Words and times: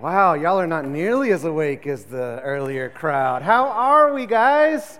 Wow, 0.00 0.34
y'all 0.34 0.60
are 0.60 0.66
not 0.68 0.86
nearly 0.86 1.32
as 1.32 1.42
awake 1.42 1.84
as 1.88 2.04
the 2.04 2.40
earlier 2.44 2.88
crowd. 2.88 3.42
How 3.42 3.66
are 3.66 4.14
we, 4.14 4.26
guys? 4.26 4.96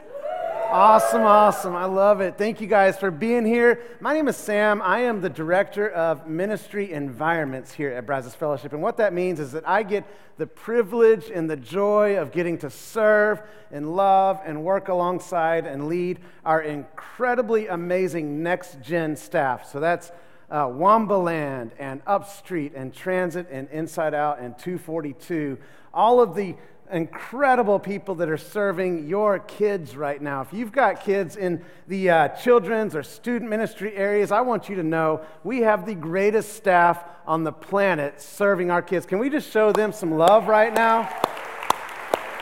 Awesome, 0.70 1.22
awesome. 1.22 1.76
I 1.76 1.84
love 1.84 2.20
it. 2.20 2.36
Thank 2.36 2.60
you 2.60 2.66
guys 2.66 2.98
for 2.98 3.12
being 3.12 3.46
here. 3.46 3.80
My 4.00 4.12
name 4.12 4.26
is 4.26 4.36
Sam. 4.36 4.82
I 4.82 5.02
am 5.02 5.20
the 5.20 5.30
director 5.30 5.88
of 5.88 6.26
ministry 6.26 6.90
environments 6.90 7.72
here 7.72 7.92
at 7.92 8.06
Brazos 8.06 8.34
Fellowship. 8.34 8.72
And 8.72 8.82
what 8.82 8.96
that 8.96 9.12
means 9.12 9.38
is 9.38 9.52
that 9.52 9.68
I 9.68 9.84
get 9.84 10.04
the 10.36 10.48
privilege 10.48 11.30
and 11.32 11.48
the 11.48 11.56
joy 11.56 12.16
of 12.16 12.32
getting 12.32 12.58
to 12.58 12.68
serve 12.68 13.40
and 13.70 13.94
love 13.94 14.40
and 14.44 14.64
work 14.64 14.88
alongside 14.88 15.64
and 15.64 15.86
lead 15.86 16.18
our 16.44 16.60
incredibly 16.60 17.68
amazing 17.68 18.42
next 18.42 18.80
gen 18.82 19.14
staff. 19.14 19.70
So 19.70 19.78
that's 19.78 20.10
uh, 20.50 20.66
Waumba 20.66 21.22
Land 21.22 21.72
and 21.78 22.02
Upstreet 22.06 22.74
and 22.74 22.92
Transit 22.92 23.48
and 23.50 23.68
Inside 23.70 24.14
Out 24.14 24.40
and 24.40 24.58
242. 24.58 25.58
All 25.92 26.20
of 26.20 26.34
the 26.34 26.56
incredible 26.90 27.78
people 27.78 28.14
that 28.16 28.28
are 28.30 28.38
serving 28.38 29.06
your 29.06 29.38
kids 29.40 29.96
right 29.96 30.20
now. 30.20 30.40
If 30.40 30.52
you've 30.52 30.72
got 30.72 31.02
kids 31.02 31.36
in 31.36 31.62
the 31.86 32.10
uh, 32.10 32.28
children's 32.28 32.94
or 32.94 33.02
student 33.02 33.50
ministry 33.50 33.94
areas, 33.94 34.32
I 34.32 34.40
want 34.40 34.68
you 34.68 34.76
to 34.76 34.82
know 34.82 35.20
we 35.44 35.60
have 35.60 35.84
the 35.84 35.94
greatest 35.94 36.54
staff 36.54 37.04
on 37.26 37.44
the 37.44 37.52
planet 37.52 38.20
serving 38.20 38.70
our 38.70 38.82
kids. 38.82 39.04
Can 39.04 39.18
we 39.18 39.28
just 39.28 39.50
show 39.50 39.72
them 39.72 39.92
some 39.92 40.12
love 40.12 40.48
right 40.48 40.72
now? 40.72 41.04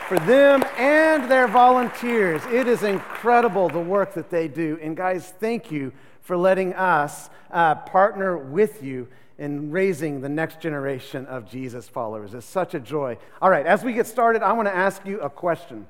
For 0.07 0.17
them 0.19 0.63
and 0.77 1.29
their 1.29 1.49
volunteers, 1.49 2.41
it 2.45 2.65
is 2.65 2.83
incredible 2.83 3.67
the 3.67 3.81
work 3.81 4.13
that 4.13 4.29
they 4.29 4.47
do. 4.47 4.79
And 4.81 4.95
guys, 4.95 5.33
thank 5.41 5.69
you 5.69 5.91
for 6.27 6.35
letting 6.35 6.73
us 6.73 7.29
uh, 7.51 7.73
partner 7.73 8.37
with 8.37 8.83
you 8.83 9.07
in 9.37 9.71
raising 9.71 10.19
the 10.19 10.27
next 10.27 10.59
generation 10.59 11.25
of 11.27 11.49
Jesus 11.49 11.87
followers. 11.87 12.33
It's 12.33 12.45
such 12.45 12.73
a 12.73 12.81
joy. 12.81 13.17
All 13.41 13.49
right, 13.49 13.65
as 13.65 13.81
we 13.81 13.93
get 13.93 14.07
started, 14.07 14.43
I 14.43 14.51
want 14.51 14.67
to 14.67 14.75
ask 14.75 15.05
you 15.05 15.21
a 15.21 15.29
question. 15.29 15.87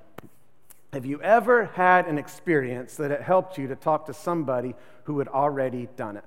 Have 0.93 1.07
you 1.07 1.19
ever 1.23 1.65
had 1.73 2.05
an 2.05 2.19
experience 2.19 2.97
that 2.97 3.09
it 3.09 3.19
helped 3.19 3.57
you 3.57 3.67
to 3.69 3.75
talk 3.75 4.05
to 4.05 4.13
somebody 4.13 4.75
who 5.05 5.17
had 5.17 5.27
already 5.27 5.87
done 5.95 6.17
it? 6.17 6.25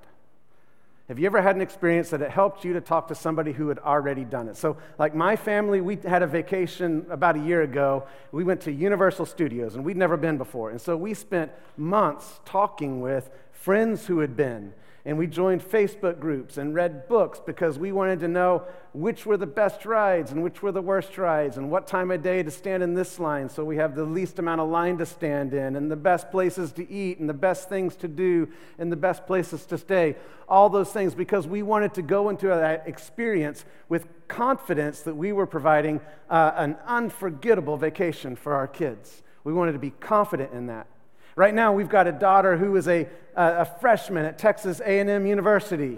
Have 1.07 1.17
you 1.17 1.25
ever 1.25 1.41
had 1.41 1.55
an 1.55 1.61
experience 1.61 2.09
that 2.09 2.21
it 2.21 2.31
helped 2.31 2.65
you 2.65 2.73
to 2.73 2.81
talk 2.81 3.07
to 3.09 3.15
somebody 3.15 3.53
who 3.53 3.69
had 3.69 3.79
already 3.79 4.25
done 4.25 4.47
it? 4.47 4.57
So, 4.57 4.77
like 4.97 5.15
my 5.15 5.35
family, 5.37 5.79
we 5.79 5.97
had 5.97 6.21
a 6.21 6.27
vacation 6.27 7.05
about 7.09 7.35
a 7.37 7.39
year 7.39 7.61
ago. 7.61 8.05
We 8.31 8.43
went 8.43 8.61
to 8.61 8.71
Universal 8.71 9.25
Studios, 9.25 9.75
and 9.75 9.85
we'd 9.85 9.97
never 9.97 10.15
been 10.15 10.37
before. 10.37 10.69
And 10.69 10.79
so 10.79 10.95
we 10.95 11.13
spent 11.13 11.51
months 11.75 12.39
talking 12.45 13.01
with 13.01 13.29
friends 13.61 14.07
who 14.07 14.19
had 14.19 14.35
been. 14.35 14.73
And 15.03 15.17
we 15.17 15.25
joined 15.25 15.63
Facebook 15.63 16.19
groups 16.19 16.57
and 16.57 16.75
read 16.75 17.07
books 17.07 17.41
because 17.43 17.79
we 17.79 17.91
wanted 17.91 18.19
to 18.19 18.27
know 18.27 18.63
which 18.93 19.25
were 19.25 19.37
the 19.37 19.47
best 19.47 19.83
rides 19.83 20.31
and 20.31 20.43
which 20.43 20.61
were 20.61 20.71
the 20.71 20.81
worst 20.81 21.17
rides 21.17 21.57
and 21.57 21.71
what 21.71 21.87
time 21.87 22.11
of 22.11 22.21
day 22.21 22.43
to 22.43 22.51
stand 22.51 22.83
in 22.83 22.93
this 22.93 23.19
line 23.19 23.49
so 23.49 23.65
we 23.65 23.77
have 23.77 23.95
the 23.95 24.03
least 24.03 24.37
amount 24.37 24.61
of 24.61 24.69
line 24.69 24.99
to 24.99 25.05
stand 25.07 25.55
in 25.55 25.75
and 25.75 25.89
the 25.89 25.95
best 25.95 26.29
places 26.29 26.71
to 26.73 26.91
eat 26.91 27.17
and 27.17 27.27
the 27.27 27.33
best 27.33 27.67
things 27.67 27.95
to 27.95 28.07
do 28.07 28.47
and 28.77 28.91
the 28.91 28.95
best 28.95 29.25
places 29.25 29.65
to 29.65 29.75
stay. 29.75 30.15
All 30.47 30.69
those 30.69 30.91
things 30.91 31.15
because 31.15 31.47
we 31.47 31.63
wanted 31.63 31.95
to 31.95 32.03
go 32.03 32.29
into 32.29 32.47
that 32.47 32.83
experience 32.85 33.65
with 33.89 34.07
confidence 34.27 35.01
that 35.01 35.15
we 35.15 35.31
were 35.31 35.47
providing 35.47 35.99
uh, 36.29 36.51
an 36.57 36.77
unforgettable 36.85 37.77
vacation 37.77 38.35
for 38.35 38.53
our 38.53 38.67
kids. 38.67 39.23
We 39.43 39.53
wanted 39.53 39.71
to 39.71 39.79
be 39.79 39.91
confident 39.91 40.53
in 40.53 40.67
that. 40.67 40.85
Right 41.35 41.53
now, 41.53 41.73
we've 41.73 41.89
got 41.89 42.07
a 42.07 42.11
daughter 42.11 42.57
who 42.57 42.75
is 42.75 42.87
a, 42.87 43.07
a 43.35 43.65
freshman 43.65 44.25
at 44.25 44.37
Texas 44.37 44.81
A&M 44.81 45.25
University. 45.25 45.97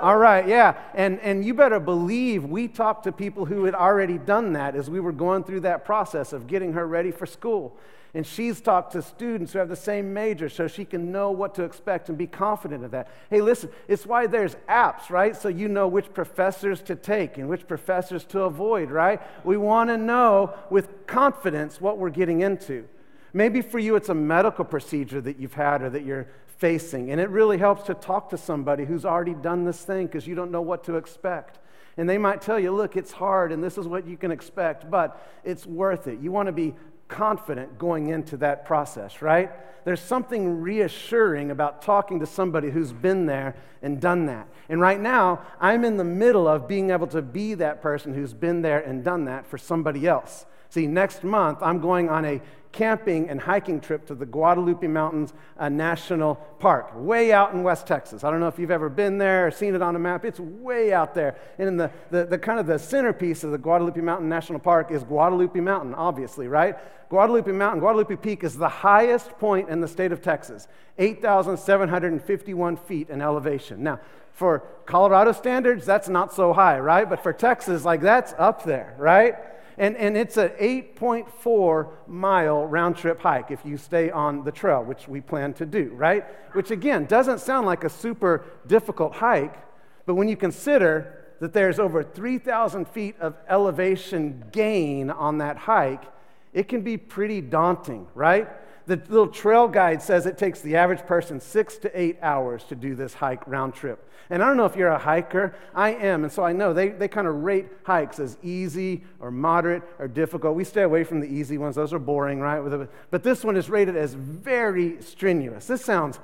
All 0.00 0.16
right, 0.16 0.48
yeah. 0.48 0.76
And, 0.94 1.20
and 1.20 1.44
you 1.44 1.52
better 1.52 1.78
believe 1.78 2.44
we 2.44 2.68
talked 2.68 3.04
to 3.04 3.12
people 3.12 3.44
who 3.44 3.64
had 3.64 3.74
already 3.74 4.16
done 4.16 4.54
that 4.54 4.74
as 4.74 4.88
we 4.88 4.98
were 4.98 5.12
going 5.12 5.44
through 5.44 5.60
that 5.60 5.84
process 5.84 6.32
of 6.32 6.46
getting 6.46 6.72
her 6.72 6.86
ready 6.86 7.10
for 7.10 7.26
school. 7.26 7.76
And 8.12 8.26
she's 8.26 8.60
talked 8.60 8.92
to 8.92 9.02
students 9.02 9.52
who 9.52 9.60
have 9.60 9.68
the 9.68 9.76
same 9.76 10.12
major 10.12 10.48
so 10.48 10.66
she 10.66 10.84
can 10.84 11.12
know 11.12 11.30
what 11.30 11.54
to 11.56 11.64
expect 11.64 12.08
and 12.08 12.18
be 12.18 12.26
confident 12.26 12.84
of 12.84 12.90
that. 12.90 13.08
Hey, 13.28 13.40
listen, 13.40 13.70
it's 13.88 14.04
why 14.04 14.26
there's 14.26 14.56
apps, 14.68 15.10
right? 15.10 15.36
So 15.36 15.48
you 15.48 15.68
know 15.68 15.86
which 15.86 16.12
professors 16.12 16.82
to 16.82 16.96
take 16.96 17.38
and 17.38 17.48
which 17.48 17.68
professors 17.68 18.24
to 18.26 18.42
avoid, 18.42 18.90
right? 18.90 19.22
We 19.44 19.56
want 19.58 19.90
to 19.90 19.96
know 19.96 20.54
with 20.70 21.06
confidence 21.06 21.80
what 21.80 21.98
we're 21.98 22.10
getting 22.10 22.40
into. 22.40 22.88
Maybe 23.32 23.62
for 23.62 23.78
you, 23.78 23.96
it's 23.96 24.08
a 24.08 24.14
medical 24.14 24.64
procedure 24.64 25.20
that 25.20 25.38
you've 25.38 25.54
had 25.54 25.82
or 25.82 25.90
that 25.90 26.04
you're 26.04 26.28
facing, 26.58 27.10
and 27.10 27.20
it 27.20 27.30
really 27.30 27.58
helps 27.58 27.84
to 27.84 27.94
talk 27.94 28.30
to 28.30 28.36
somebody 28.36 28.84
who's 28.84 29.04
already 29.04 29.34
done 29.34 29.64
this 29.64 29.82
thing 29.82 30.06
because 30.06 30.26
you 30.26 30.34
don't 30.34 30.50
know 30.50 30.60
what 30.60 30.84
to 30.84 30.96
expect. 30.96 31.58
And 31.96 32.08
they 32.08 32.18
might 32.18 32.40
tell 32.40 32.58
you, 32.58 32.72
look, 32.72 32.96
it's 32.96 33.12
hard 33.12 33.52
and 33.52 33.62
this 33.62 33.76
is 33.76 33.86
what 33.86 34.06
you 34.06 34.16
can 34.16 34.30
expect, 34.30 34.90
but 34.90 35.26
it's 35.44 35.66
worth 35.66 36.06
it. 36.06 36.20
You 36.20 36.32
want 36.32 36.46
to 36.46 36.52
be 36.52 36.74
confident 37.08 37.78
going 37.78 38.08
into 38.08 38.36
that 38.38 38.64
process, 38.64 39.20
right? 39.20 39.50
There's 39.84 40.00
something 40.00 40.60
reassuring 40.60 41.50
about 41.50 41.82
talking 41.82 42.20
to 42.20 42.26
somebody 42.26 42.70
who's 42.70 42.92
been 42.92 43.26
there 43.26 43.56
and 43.82 44.00
done 44.00 44.26
that. 44.26 44.46
And 44.68 44.80
right 44.80 45.00
now, 45.00 45.40
I'm 45.60 45.84
in 45.84 45.96
the 45.96 46.04
middle 46.04 46.46
of 46.46 46.68
being 46.68 46.90
able 46.90 47.06
to 47.08 47.22
be 47.22 47.54
that 47.54 47.82
person 47.82 48.14
who's 48.14 48.34
been 48.34 48.62
there 48.62 48.80
and 48.80 49.02
done 49.02 49.24
that 49.24 49.46
for 49.46 49.58
somebody 49.58 50.06
else. 50.06 50.46
See, 50.68 50.86
next 50.86 51.24
month, 51.24 51.58
I'm 51.62 51.80
going 51.80 52.08
on 52.08 52.24
a 52.24 52.40
camping 52.72 53.28
and 53.28 53.40
hiking 53.40 53.80
trip 53.80 54.06
to 54.06 54.14
the 54.14 54.26
Guadalupe 54.26 54.86
Mountains 54.86 55.32
uh, 55.58 55.68
National 55.68 56.36
Park, 56.58 56.92
way 56.94 57.32
out 57.32 57.52
in 57.52 57.62
West 57.62 57.86
Texas. 57.86 58.22
I 58.22 58.30
don't 58.30 58.40
know 58.40 58.48
if 58.48 58.58
you've 58.58 58.70
ever 58.70 58.88
been 58.88 59.18
there 59.18 59.48
or 59.48 59.50
seen 59.50 59.74
it 59.74 59.82
on 59.82 59.96
a 59.96 59.98
map. 59.98 60.24
It's 60.24 60.38
way 60.38 60.92
out 60.92 61.14
there. 61.14 61.36
And 61.58 61.68
in 61.68 61.76
the, 61.76 61.90
the, 62.10 62.26
the 62.26 62.38
kind 62.38 62.60
of 62.60 62.66
the 62.66 62.78
centerpiece 62.78 63.42
of 63.42 63.50
the 63.50 63.58
Guadalupe 63.58 64.00
Mountain 64.00 64.28
National 64.28 64.60
Park 64.60 64.90
is 64.90 65.02
Guadalupe 65.02 65.58
Mountain, 65.58 65.94
obviously, 65.94 66.46
right? 66.46 66.76
Guadalupe 67.08 67.50
Mountain, 67.50 67.80
Guadalupe 67.80 68.14
Peak 68.16 68.44
is 68.44 68.56
the 68.56 68.68
highest 68.68 69.30
point 69.38 69.68
in 69.68 69.80
the 69.80 69.88
state 69.88 70.12
of 70.12 70.22
Texas, 70.22 70.68
8,751 70.98 72.76
feet 72.76 73.10
in 73.10 73.20
elevation. 73.20 73.82
Now, 73.82 73.98
for 74.32 74.60
Colorado 74.86 75.32
standards, 75.32 75.84
that's 75.84 76.08
not 76.08 76.32
so 76.32 76.52
high, 76.52 76.78
right? 76.78 77.10
But 77.10 77.22
for 77.22 77.32
Texas, 77.32 77.84
like 77.84 78.00
that's 78.00 78.32
up 78.38 78.64
there, 78.64 78.94
right? 78.96 79.34
And, 79.80 79.96
and 79.96 80.14
it's 80.14 80.36
an 80.36 80.50
8.4 80.60 81.88
mile 82.06 82.66
round 82.66 82.98
trip 82.98 83.18
hike 83.18 83.50
if 83.50 83.64
you 83.64 83.78
stay 83.78 84.10
on 84.10 84.44
the 84.44 84.52
trail, 84.52 84.84
which 84.84 85.08
we 85.08 85.22
plan 85.22 85.54
to 85.54 85.64
do, 85.64 85.88
right? 85.94 86.26
Which 86.52 86.70
again 86.70 87.06
doesn't 87.06 87.40
sound 87.40 87.66
like 87.66 87.82
a 87.82 87.88
super 87.88 88.44
difficult 88.66 89.14
hike, 89.14 89.56
but 90.04 90.16
when 90.16 90.28
you 90.28 90.36
consider 90.36 91.24
that 91.40 91.54
there's 91.54 91.78
over 91.78 92.02
3,000 92.02 92.88
feet 92.88 93.16
of 93.20 93.36
elevation 93.48 94.44
gain 94.52 95.08
on 95.08 95.38
that 95.38 95.56
hike, 95.56 96.04
it 96.52 96.68
can 96.68 96.82
be 96.82 96.98
pretty 96.98 97.40
daunting, 97.40 98.06
right? 98.14 98.50
The 98.90 99.00
little 99.08 99.28
trail 99.28 99.68
guide 99.68 100.02
says 100.02 100.26
it 100.26 100.36
takes 100.36 100.62
the 100.62 100.74
average 100.74 101.06
person 101.06 101.40
six 101.40 101.76
to 101.78 102.00
eight 102.00 102.18
hours 102.22 102.64
to 102.64 102.74
do 102.74 102.96
this 102.96 103.14
hike 103.14 103.46
round 103.46 103.72
trip. 103.72 104.04
And 104.30 104.42
I 104.42 104.48
don't 104.48 104.56
know 104.56 104.64
if 104.64 104.74
you're 104.74 104.88
a 104.88 104.98
hiker. 104.98 105.54
I 105.76 105.90
am. 105.90 106.24
And 106.24 106.32
so 106.32 106.42
I 106.42 106.52
know 106.52 106.72
they, 106.72 106.88
they 106.88 107.06
kind 107.06 107.28
of 107.28 107.36
rate 107.36 107.68
hikes 107.84 108.18
as 108.18 108.36
easy 108.42 109.04
or 109.20 109.30
moderate 109.30 109.84
or 110.00 110.08
difficult. 110.08 110.56
We 110.56 110.64
stay 110.64 110.82
away 110.82 111.04
from 111.04 111.20
the 111.20 111.28
easy 111.28 111.56
ones, 111.56 111.76
those 111.76 111.92
are 111.92 112.00
boring, 112.00 112.40
right? 112.40 112.88
But 113.12 113.22
this 113.22 113.44
one 113.44 113.56
is 113.56 113.70
rated 113.70 113.96
as 113.96 114.14
very 114.14 115.00
strenuous. 115.00 115.68
This 115.68 115.84
sounds 115.84 116.18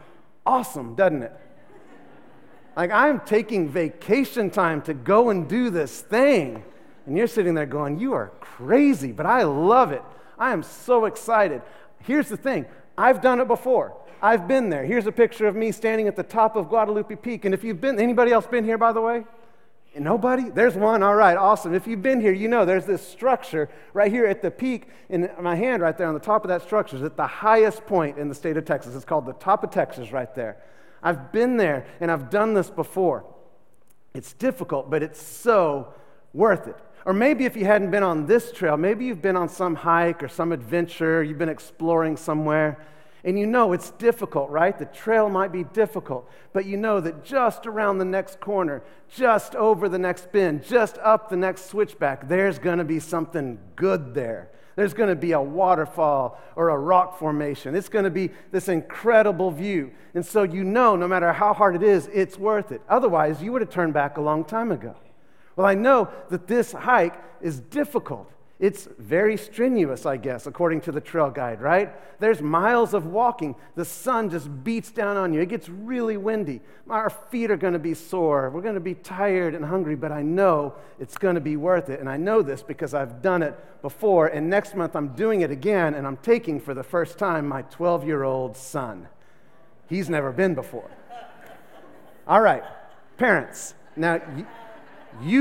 awesome, 0.45 0.97
doesn't 0.97 1.23
it? 1.23 1.33
Like 2.77 2.91
I'm 2.91 3.21
taking 3.21 3.69
vacation 3.69 4.51
time 4.51 4.83
to 4.83 4.95
go 4.95 5.31
and 5.31 5.49
do 5.49 5.71
this 5.71 6.01
thing. 6.01 6.65
And 7.07 7.17
you're 7.17 7.29
sitting 7.29 7.55
there 7.55 7.65
going, 7.65 8.01
You 8.01 8.15
are 8.15 8.33
crazy, 8.41 9.13
but 9.13 9.25
I 9.25 9.45
love 9.45 9.93
it. 9.93 10.03
I 10.37 10.53
am 10.53 10.65
so 10.65 11.05
excited. 11.05 11.63
Here's 12.07 12.29
the 12.29 12.37
thing 12.37 12.67
I've 12.97 13.21
done 13.21 13.41
it 13.41 13.49
before. 13.49 13.97
I've 14.23 14.49
been 14.49 14.71
there. 14.71 14.85
Here's 14.85 15.07
a 15.07 15.13
picture 15.13 15.47
of 15.47 15.55
me 15.55 15.73
standing 15.73 16.09
at 16.09 16.17
the 16.17 16.23
top 16.23 16.57
of 16.57 16.69
Guadalupe 16.69 17.17
Peak. 17.17 17.45
And 17.45 17.53
if 17.53 17.63
you've 17.63 17.81
been, 17.81 18.01
anybody 18.01 18.33
else 18.33 18.47
been 18.47 18.65
here, 18.65 18.79
by 18.79 18.93
the 18.93 19.01
way? 19.01 19.25
Nobody? 19.99 20.51
There's 20.51 20.75
one. 20.75 21.03
All 21.03 21.15
right, 21.15 21.37
awesome. 21.37 21.75
If 21.75 21.87
you've 21.87 22.03
been 22.03 22.21
here, 22.21 22.33
you 22.33 22.49
know 22.49 22.65
there's 22.65 22.85
this 22.85 23.07
structure 23.07 23.69
right 23.95 24.11
here 24.11 24.27
at 24.27 24.43
the 24.43 24.51
peak. 24.51 24.89
In 25.09 25.31
my 25.41 25.55
hand, 25.55 25.83
right 25.83 25.97
there 25.97 26.07
on 26.07 26.15
the 26.15 26.21
top 26.21 26.45
of 26.45 26.49
that 26.49 26.63
structure, 26.63 26.97
is 26.97 27.03
at 27.03 27.17
the 27.17 27.27
highest 27.27 27.87
point 27.87 28.19
in 28.19 28.29
the 28.29 28.35
state 28.35 28.57
of 28.57 28.65
Texas. 28.65 28.95
It's 28.95 29.07
called 29.07 29.27
the 29.27 29.33
top 29.35 29.65
of 29.65 29.71
Texas, 29.71 30.13
right 30.13 30.35
there. 30.35 30.59
I've 31.03 31.33
been 31.33 31.57
there 31.57 31.87
and 32.01 32.11
I've 32.11 32.31
done 32.31 32.53
this 32.53 32.69
before. 32.69 33.25
It's 34.15 34.33
difficult, 34.33 34.91
but 34.91 35.03
it's 35.03 35.21
so 35.21 35.95
worth 36.33 36.69
it. 36.69 36.77
Or 37.07 37.13
maybe 37.13 37.45
if 37.45 37.57
you 37.57 37.65
hadn't 37.65 37.93
been 37.93 38.03
on 38.03 38.27
this 38.27 38.51
trail, 38.51 38.77
maybe 38.77 39.05
you've 39.05 39.23
been 39.23 39.37
on 39.37 39.49
some 39.49 39.77
hike 39.77 40.25
or 40.25 40.29
some 40.29 40.51
adventure, 40.51 41.23
you've 41.23 41.39
been 41.39 41.49
exploring 41.49 42.17
somewhere, 42.17 42.85
and 43.23 43.39
you 43.39 43.47
know 43.47 43.73
it's 43.73 43.91
difficult, 43.91 44.51
right? 44.51 44.77
The 44.77 44.87
trail 44.87 45.29
might 45.29 45.53
be 45.53 45.63
difficult, 45.63 46.29
but 46.53 46.67
you 46.67 46.77
know 46.77 46.99
that 46.99 47.25
just 47.25 47.65
around 47.65 47.99
the 47.99 48.05
next 48.05 48.41
corner, 48.41 48.83
just 49.09 49.55
over 49.55 49.89
the 49.89 50.01
next 50.01 50.33
bend, 50.33 50.65
just 50.65 50.99
up 50.99 51.31
the 51.31 51.37
next 51.37 51.67
switchback, 51.67 52.27
there's 52.27 52.59
to 52.59 52.85
be 52.85 52.99
something 52.99 53.61
good 53.77 54.13
there. 54.13 54.51
There's 54.75 54.93
going 54.93 55.09
to 55.09 55.15
be 55.15 55.31
a 55.31 55.41
waterfall 55.41 56.41
or 56.57 56.71
a 56.71 56.77
rock 56.77 57.21
formation. 57.21 57.77
It's 57.77 57.89
going 57.89 58.05
to 58.05 58.11
be 58.11 58.33
this 58.51 58.69
incredible 58.69 59.53
view. 59.53 59.93
And 60.15 60.27
so 60.27 60.43
you 60.43 60.65
know, 60.65 60.97
no 60.97 61.07
matter 61.07 61.33
how 61.33 61.55
hard 61.55 61.77
it 61.77 61.85
is, 61.85 62.11
it's 62.13 62.37
worth 62.37 62.73
it. 62.73 62.83
Otherwise, 62.89 63.41
you 63.41 63.53
would 63.53 63.63
have 63.63 63.71
turned 63.71 63.95
back 63.95 64.17
a 64.17 64.21
long 64.21 64.45
time 64.45 64.73
ago. 64.73 64.97
Well, 65.57 65.67
I 65.67 65.75
know 65.75 66.11
that 66.31 66.47
this 66.47 66.73
hike 66.73 67.15
is 67.41 67.61
difficult. 67.61 68.31
It's 68.59 68.89
very 68.99 69.37
strenuous, 69.37 70.07
I 70.07 70.17
guess, 70.17 70.47
according 70.47 70.81
to 70.83 70.93
the 70.93 71.01
trail 71.01 71.29
guide, 71.29 71.61
right? 71.61 71.93
There's 72.21 72.41
miles 72.41 72.95
of 72.95 73.05
walking. 73.05 73.55
The 73.75 73.85
sun 73.85 74.31
just 74.31 74.65
beats 74.65 74.91
down 74.91 75.19
on 75.19 75.35
you. 75.35 75.43
It 75.43 75.51
gets 75.51 75.69
really 75.69 76.17
windy. 76.17 76.63
Our 76.89 77.11
feet 77.11 77.51
are 77.51 77.59
going 77.59 77.75
to 77.75 77.79
be 77.79 77.93
sore. 77.93 78.49
We're 78.49 78.63
going 78.63 78.75
to 78.75 78.81
be 78.81 78.95
tired 78.95 79.55
and 79.55 79.63
hungry, 79.63 79.95
but 79.95 80.11
I 80.11 80.23
know 80.23 80.75
it's 80.99 81.19
going 81.19 81.35
to 81.35 81.41
be 81.41 81.57
worth 81.57 81.91
it. 81.91 82.01
And 82.01 82.09
I 82.09 82.17
know 82.17 82.41
this 82.41 82.63
because 82.63 82.95
I've 82.95 83.21
done 83.21 83.43
it 83.43 83.55
before. 83.83 84.29
And 84.29 84.49
next 84.49 84.75
month 84.75 84.97
I'm 84.97 85.09
doing 85.09 85.43
it 85.43 85.51
again, 85.51 85.93
and 85.93 86.07
I'm 86.07 86.17
taking 86.19 86.59
for 86.59 86.73
the 86.73 86.83
first 86.85 87.19
time 87.19 87.47
my 87.47 87.61
12 87.63 88.07
year 88.07 88.23
old 88.23 88.57
son. 88.57 89.07
He's 89.87 90.09
never 90.09 90.33
been 90.33 90.55
before. 90.55 90.91
All 92.27 92.41
right, 92.41 92.65
parents. 93.19 93.75
Now, 93.97 94.21
you 94.35 94.47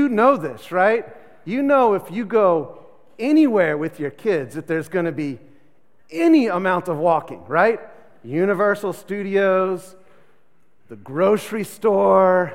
know 0.08 0.36
this, 0.36 0.72
right? 0.72 1.06
You 1.44 1.62
know 1.62 1.94
if 1.94 2.10
you 2.10 2.24
go 2.24 2.86
anywhere 3.18 3.76
with 3.78 4.00
your 4.00 4.10
kids 4.10 4.54
that 4.54 4.66
there's 4.66 4.88
going 4.88 5.04
to 5.04 5.12
be 5.12 5.38
any 6.10 6.46
amount 6.46 6.88
of 6.88 6.98
walking, 6.98 7.44
right? 7.46 7.80
Universal 8.24 8.92
Studios, 8.92 9.96
the 10.88 10.96
grocery 10.96 11.64
store, 11.64 12.52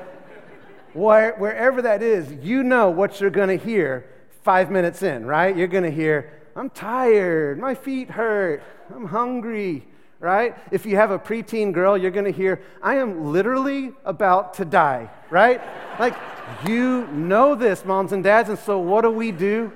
where, 0.92 1.34
wherever 1.36 1.82
that 1.82 2.02
is, 2.02 2.32
you 2.44 2.62
know 2.62 2.90
what 2.90 3.20
you're 3.20 3.30
going 3.30 3.58
to 3.58 3.64
hear 3.64 4.08
five 4.42 4.70
minutes 4.70 5.02
in, 5.02 5.24
right? 5.24 5.56
You're 5.56 5.68
going 5.68 5.84
to 5.84 5.90
hear, 5.90 6.40
I'm 6.54 6.70
tired, 6.70 7.58
my 7.58 7.74
feet 7.74 8.10
hurt, 8.10 8.62
I'm 8.94 9.06
hungry, 9.06 9.86
right? 10.22 10.56
If 10.70 10.86
you 10.86 10.94
have 10.96 11.10
a 11.10 11.18
preteen 11.18 11.72
girl, 11.72 11.98
you're 11.98 12.12
going 12.12 12.24
to 12.24 12.32
hear, 12.32 12.62
I 12.80 12.94
am 12.94 13.32
literally 13.32 13.92
about 14.04 14.54
to 14.54 14.64
die, 14.64 15.10
right? 15.28 15.60
like, 15.98 16.16
you 16.66 17.06
know 17.08 17.54
this, 17.54 17.84
moms 17.84 18.12
and 18.12 18.22
dads, 18.22 18.48
and 18.48 18.58
so 18.58 18.78
what 18.78 19.02
do 19.02 19.10
we 19.10 19.32
do? 19.32 19.72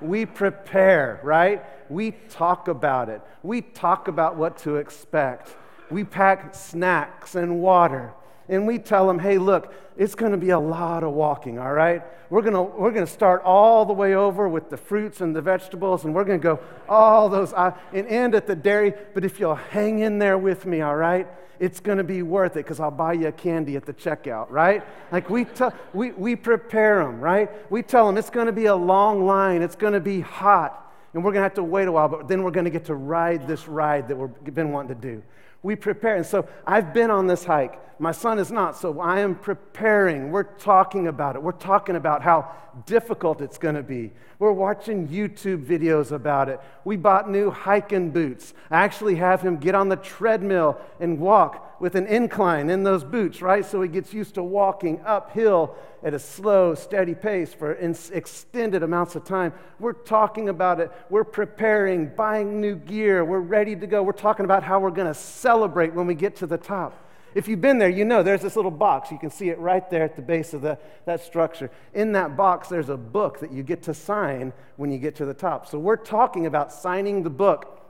We 0.00 0.26
prepare, 0.26 1.20
right? 1.22 1.62
We 1.90 2.12
talk 2.30 2.68
about 2.68 3.08
it. 3.10 3.20
We 3.42 3.60
talk 3.60 4.08
about 4.08 4.36
what 4.36 4.56
to 4.58 4.76
expect. 4.76 5.54
We 5.90 6.02
pack 6.02 6.54
snacks 6.54 7.34
and 7.34 7.60
water. 7.60 8.14
And 8.48 8.66
we 8.66 8.78
tell 8.78 9.06
them, 9.06 9.18
hey, 9.18 9.38
look, 9.38 9.72
it's 9.96 10.14
going 10.14 10.32
to 10.32 10.38
be 10.38 10.50
a 10.50 10.58
lot 10.58 11.04
of 11.04 11.12
walking, 11.12 11.58
all 11.58 11.72
right? 11.72 12.02
We're 12.30 12.42
going 12.42 12.54
to 12.54 12.62
we're 12.62 12.90
going 12.90 13.06
to 13.06 13.12
start 13.12 13.42
all 13.42 13.84
the 13.84 13.92
way 13.92 14.14
over 14.14 14.48
with 14.48 14.70
the 14.70 14.76
fruits 14.76 15.20
and 15.20 15.34
the 15.34 15.42
vegetables, 15.42 16.04
and 16.04 16.14
we're 16.14 16.24
going 16.24 16.40
to 16.40 16.42
go 16.42 16.60
all 16.88 17.28
those 17.28 17.52
uh, 17.52 17.72
and 17.92 18.06
end 18.08 18.34
at 18.34 18.46
the 18.46 18.56
dairy. 18.56 18.92
But 19.14 19.24
if 19.24 19.38
you'll 19.38 19.54
hang 19.54 20.00
in 20.00 20.18
there 20.18 20.36
with 20.36 20.66
me, 20.66 20.80
all 20.80 20.96
right? 20.96 21.28
it's 21.60 21.80
going 21.80 21.98
to 21.98 22.04
be 22.04 22.22
worth 22.22 22.52
it 22.52 22.64
because 22.64 22.80
I'll 22.80 22.90
buy 22.90 23.14
you 23.14 23.28
a 23.28 23.32
candy 23.32 23.76
at 23.76 23.86
the 23.86 23.94
checkout, 23.94 24.50
right? 24.50 24.84
Like 25.12 25.30
we, 25.30 25.44
t- 25.44 25.68
we, 25.92 26.10
we 26.12 26.36
prepare 26.36 27.04
them, 27.04 27.20
right? 27.20 27.50
We 27.70 27.82
tell 27.82 28.06
them 28.06 28.18
it's 28.18 28.30
going 28.30 28.46
to 28.46 28.52
be 28.52 28.66
a 28.66 28.74
long 28.74 29.24
line, 29.24 29.62
it's 29.62 29.76
going 29.76 29.92
to 29.92 30.00
be 30.00 30.20
hot, 30.20 30.92
and 31.12 31.24
we're 31.24 31.32
going 31.32 31.40
to 31.40 31.44
have 31.44 31.54
to 31.54 31.62
wait 31.62 31.88
a 31.88 31.92
while, 31.92 32.08
but 32.08 32.28
then 32.28 32.42
we're 32.42 32.50
going 32.50 32.64
to 32.64 32.70
get 32.70 32.86
to 32.86 32.94
ride 32.94 33.46
this 33.46 33.68
ride 33.68 34.08
that 34.08 34.16
we've 34.16 34.54
been 34.54 34.72
wanting 34.72 35.00
to 35.00 35.00
do. 35.00 35.22
We 35.64 35.76
prepare. 35.76 36.16
And 36.16 36.26
so 36.26 36.46
I've 36.66 36.92
been 36.92 37.10
on 37.10 37.26
this 37.26 37.44
hike. 37.44 37.80
My 37.98 38.12
son 38.12 38.38
is 38.38 38.52
not. 38.52 38.76
So 38.76 39.00
I 39.00 39.20
am 39.20 39.34
preparing. 39.34 40.30
We're 40.30 40.42
talking 40.42 41.08
about 41.08 41.36
it. 41.36 41.42
We're 41.42 41.52
talking 41.52 41.96
about 41.96 42.22
how 42.22 42.52
difficult 42.84 43.40
it's 43.40 43.56
going 43.56 43.76
to 43.76 43.82
be. 43.82 44.12
We're 44.38 44.52
watching 44.52 45.08
YouTube 45.08 45.64
videos 45.64 46.12
about 46.12 46.50
it. 46.50 46.60
We 46.84 46.96
bought 46.96 47.30
new 47.30 47.50
hiking 47.50 48.10
boots. 48.10 48.52
I 48.70 48.84
actually 48.84 49.14
have 49.16 49.40
him 49.40 49.56
get 49.56 49.74
on 49.74 49.88
the 49.88 49.96
treadmill 49.96 50.78
and 51.00 51.18
walk 51.18 51.73
with 51.80 51.94
an 51.94 52.06
incline 52.06 52.70
in 52.70 52.82
those 52.82 53.04
boots, 53.04 53.42
right? 53.42 53.64
So 53.64 53.82
he 53.82 53.88
gets 53.88 54.14
used 54.14 54.34
to 54.34 54.42
walking 54.42 55.00
uphill 55.04 55.76
at 56.02 56.14
a 56.14 56.18
slow, 56.18 56.74
steady 56.74 57.14
pace 57.14 57.52
for 57.52 57.72
extended 57.72 58.82
amounts 58.82 59.16
of 59.16 59.24
time. 59.24 59.52
We're 59.78 59.92
talking 59.92 60.48
about 60.48 60.80
it. 60.80 60.92
We're 61.10 61.24
preparing, 61.24 62.08
buying 62.14 62.60
new 62.60 62.76
gear. 62.76 63.24
We're 63.24 63.40
ready 63.40 63.74
to 63.76 63.86
go. 63.86 64.02
We're 64.02 64.12
talking 64.12 64.44
about 64.44 64.62
how 64.62 64.80
we're 64.80 64.90
going 64.90 65.08
to 65.08 65.14
celebrate 65.14 65.94
when 65.94 66.06
we 66.06 66.14
get 66.14 66.36
to 66.36 66.46
the 66.46 66.58
top. 66.58 67.00
If 67.34 67.48
you've 67.48 67.60
been 67.60 67.78
there, 67.78 67.88
you 67.88 68.04
know 68.04 68.22
there's 68.22 68.42
this 68.42 68.54
little 68.54 68.70
box. 68.70 69.10
You 69.10 69.18
can 69.18 69.30
see 69.30 69.48
it 69.48 69.58
right 69.58 69.88
there 69.90 70.04
at 70.04 70.14
the 70.14 70.22
base 70.22 70.54
of 70.54 70.62
the, 70.62 70.78
that 71.04 71.20
structure. 71.20 71.70
In 71.92 72.12
that 72.12 72.36
box, 72.36 72.68
there's 72.68 72.90
a 72.90 72.96
book 72.96 73.40
that 73.40 73.52
you 73.52 73.64
get 73.64 73.82
to 73.84 73.94
sign 73.94 74.52
when 74.76 74.92
you 74.92 74.98
get 74.98 75.16
to 75.16 75.24
the 75.24 75.34
top. 75.34 75.66
So 75.66 75.78
we're 75.78 75.96
talking 75.96 76.46
about 76.46 76.72
signing 76.72 77.24
the 77.24 77.30
book 77.30 77.80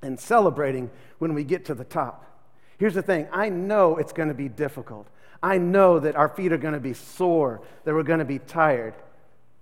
and 0.00 0.18
celebrating 0.18 0.90
when 1.18 1.34
we 1.34 1.44
get 1.44 1.66
to 1.66 1.74
the 1.74 1.84
top. 1.84 2.24
Here's 2.78 2.94
the 2.94 3.02
thing 3.02 3.28
I 3.32 3.48
know 3.48 3.96
it's 3.96 4.12
going 4.12 4.28
to 4.28 4.34
be 4.34 4.48
difficult. 4.48 5.08
I 5.42 5.58
know 5.58 6.00
that 6.00 6.16
our 6.16 6.28
feet 6.28 6.52
are 6.52 6.58
going 6.58 6.74
to 6.74 6.80
be 6.80 6.94
sore, 6.94 7.60
that 7.84 7.94
we're 7.94 8.02
going 8.02 8.18
to 8.18 8.24
be 8.24 8.38
tired, 8.40 8.94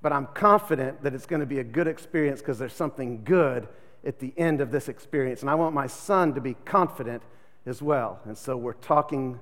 but 0.00 0.12
I'm 0.12 0.26
confident 0.28 1.02
that 1.02 1.14
it's 1.14 1.26
going 1.26 1.40
to 1.40 1.46
be 1.46 1.58
a 1.58 1.64
good 1.64 1.86
experience 1.86 2.40
because 2.40 2.58
there's 2.58 2.72
something 2.72 3.24
good 3.24 3.68
at 4.04 4.20
the 4.20 4.32
end 4.36 4.60
of 4.60 4.70
this 4.70 4.88
experience. 4.88 5.42
And 5.42 5.50
I 5.50 5.54
want 5.54 5.74
my 5.74 5.86
son 5.86 6.34
to 6.34 6.40
be 6.40 6.54
confident 6.64 7.22
as 7.66 7.82
well. 7.82 8.20
And 8.24 8.38
so 8.38 8.56
we're 8.56 8.74
talking 8.74 9.40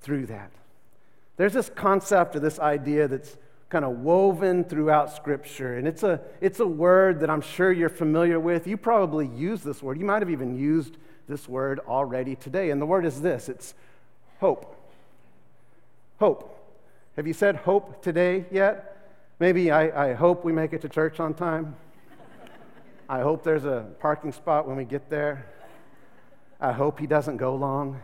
through 0.00 0.26
that. 0.26 0.50
There's 1.36 1.52
this 1.52 1.70
concept 1.70 2.36
or 2.36 2.40
this 2.40 2.58
idea 2.58 3.08
that's 3.08 3.38
kind 3.70 3.84
of 3.84 4.00
woven 4.00 4.64
throughout 4.64 5.14
Scripture, 5.14 5.78
and 5.78 5.86
it's 5.86 6.02
a, 6.02 6.20
it's 6.40 6.58
a 6.58 6.66
word 6.66 7.20
that 7.20 7.30
I'm 7.30 7.40
sure 7.40 7.70
you're 7.70 7.88
familiar 7.88 8.40
with. 8.40 8.66
You 8.66 8.76
probably 8.76 9.28
use 9.28 9.62
this 9.62 9.80
word. 9.80 9.98
You 9.98 10.04
might 10.04 10.20
have 10.22 10.30
even 10.30 10.58
used 10.58 10.96
this 11.30 11.48
word 11.48 11.80
already 11.88 12.36
today. 12.36 12.70
And 12.70 12.82
the 12.82 12.86
word 12.86 13.06
is 13.06 13.22
this 13.22 13.48
it's 13.48 13.74
hope. 14.40 14.76
Hope. 16.18 16.56
Have 17.16 17.26
you 17.26 17.32
said 17.32 17.56
hope 17.56 18.02
today 18.02 18.44
yet? 18.50 18.98
Maybe 19.38 19.70
I, 19.70 20.10
I 20.10 20.12
hope 20.12 20.44
we 20.44 20.52
make 20.52 20.74
it 20.74 20.82
to 20.82 20.88
church 20.88 21.18
on 21.18 21.32
time. 21.32 21.76
I 23.08 23.20
hope 23.20 23.42
there's 23.42 23.64
a 23.64 23.86
parking 23.98 24.32
spot 24.32 24.68
when 24.68 24.76
we 24.76 24.84
get 24.84 25.08
there. 25.08 25.46
I 26.60 26.72
hope 26.72 27.00
he 27.00 27.06
doesn't 27.06 27.38
go 27.38 27.54
long. 27.56 28.02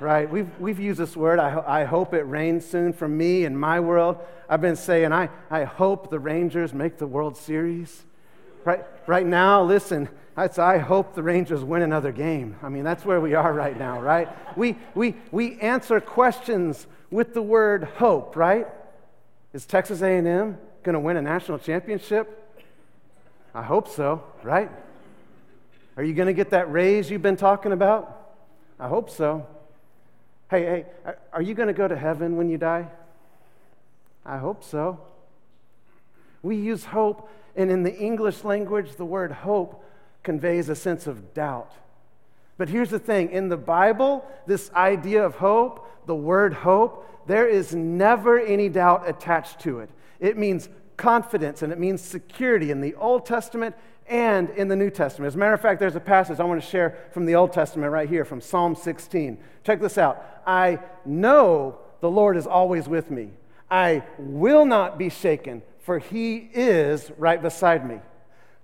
Right? 0.00 0.28
We've, 0.30 0.48
we've 0.58 0.80
used 0.80 0.98
this 0.98 1.14
word. 1.14 1.38
I, 1.38 1.50
ho- 1.50 1.64
I 1.66 1.84
hope 1.84 2.14
it 2.14 2.22
rains 2.22 2.64
soon 2.64 2.94
for 2.94 3.06
me 3.06 3.44
and 3.44 3.60
my 3.60 3.78
world. 3.78 4.16
I've 4.48 4.62
been 4.62 4.76
saying, 4.76 5.12
I, 5.12 5.28
I 5.50 5.64
hope 5.64 6.08
the 6.08 6.18
Rangers 6.18 6.72
make 6.72 6.96
the 6.96 7.06
World 7.06 7.36
Series. 7.36 8.04
Right, 8.64 8.84
right 9.06 9.26
now, 9.26 9.62
listen, 9.62 10.08
I 10.36 10.78
hope 10.78 11.14
the 11.14 11.22
Rangers 11.22 11.62
win 11.62 11.82
another 11.82 12.12
game. 12.12 12.56
I 12.62 12.68
mean, 12.68 12.84
that's 12.84 13.04
where 13.04 13.20
we 13.20 13.34
are 13.34 13.52
right 13.52 13.78
now, 13.78 14.00
right? 14.00 14.28
We, 14.56 14.76
we, 14.94 15.14
we 15.30 15.58
answer 15.60 16.00
questions 16.00 16.86
with 17.10 17.34
the 17.34 17.42
word 17.42 17.84
hope, 17.84 18.36
right? 18.36 18.66
Is 19.52 19.66
Texas 19.66 20.00
A&M 20.02 20.58
going 20.82 20.92
to 20.94 21.00
win 21.00 21.16
a 21.16 21.22
national 21.22 21.58
championship? 21.58 22.36
I 23.54 23.62
hope 23.62 23.88
so, 23.88 24.22
right? 24.42 24.70
Are 25.96 26.02
you 26.02 26.14
going 26.14 26.28
to 26.28 26.32
get 26.32 26.50
that 26.50 26.70
raise 26.70 27.10
you've 27.10 27.22
been 27.22 27.36
talking 27.36 27.72
about? 27.72 28.34
I 28.78 28.88
hope 28.88 29.10
so. 29.10 29.46
Hey, 30.50 30.64
hey, 31.04 31.14
are 31.32 31.42
you 31.42 31.54
going 31.54 31.68
to 31.68 31.74
go 31.74 31.86
to 31.86 31.96
heaven 31.96 32.36
when 32.36 32.48
you 32.48 32.58
die? 32.58 32.88
I 34.24 34.38
hope 34.38 34.64
so. 34.64 35.00
We 36.42 36.56
use 36.56 36.84
hope, 36.84 37.28
and 37.56 37.70
in 37.70 37.82
the 37.82 37.96
English 37.96 38.44
language, 38.44 38.96
the 38.96 39.04
word 39.04 39.32
hope 39.32 39.84
conveys 40.22 40.68
a 40.68 40.74
sense 40.74 41.06
of 41.06 41.34
doubt. 41.34 41.72
But 42.56 42.68
here's 42.68 42.90
the 42.90 42.98
thing 42.98 43.30
in 43.30 43.48
the 43.48 43.56
Bible, 43.56 44.24
this 44.46 44.70
idea 44.74 45.24
of 45.24 45.36
hope, 45.36 46.06
the 46.06 46.14
word 46.14 46.52
hope, 46.52 47.06
there 47.26 47.48
is 47.48 47.74
never 47.74 48.38
any 48.38 48.68
doubt 48.68 49.08
attached 49.08 49.60
to 49.60 49.80
it. 49.80 49.90
It 50.18 50.36
means 50.36 50.68
confidence 50.96 51.62
and 51.62 51.72
it 51.72 51.78
means 51.78 52.02
security 52.02 52.70
in 52.70 52.82
the 52.82 52.94
Old 52.96 53.24
Testament 53.24 53.74
and 54.06 54.50
in 54.50 54.68
the 54.68 54.76
New 54.76 54.90
Testament. 54.90 55.28
As 55.28 55.36
a 55.36 55.38
matter 55.38 55.54
of 55.54 55.60
fact, 55.60 55.80
there's 55.80 55.96
a 55.96 56.00
passage 56.00 56.40
I 56.40 56.44
want 56.44 56.60
to 56.60 56.68
share 56.68 56.98
from 57.12 57.24
the 57.24 57.36
Old 57.36 57.52
Testament 57.52 57.92
right 57.92 58.08
here 58.08 58.24
from 58.24 58.40
Psalm 58.40 58.74
16. 58.74 59.38
Check 59.64 59.80
this 59.80 59.96
out. 59.96 60.42
I 60.46 60.80
know 61.06 61.78
the 62.00 62.10
Lord 62.10 62.36
is 62.36 62.46
always 62.46 62.88
with 62.88 63.10
me. 63.10 63.30
I 63.70 64.02
will 64.18 64.66
not 64.66 64.98
be 64.98 65.08
shaken, 65.08 65.62
for 65.90 65.98
he 65.98 66.48
is 66.54 67.10
right 67.18 67.42
beside 67.42 67.84
me. 67.84 67.98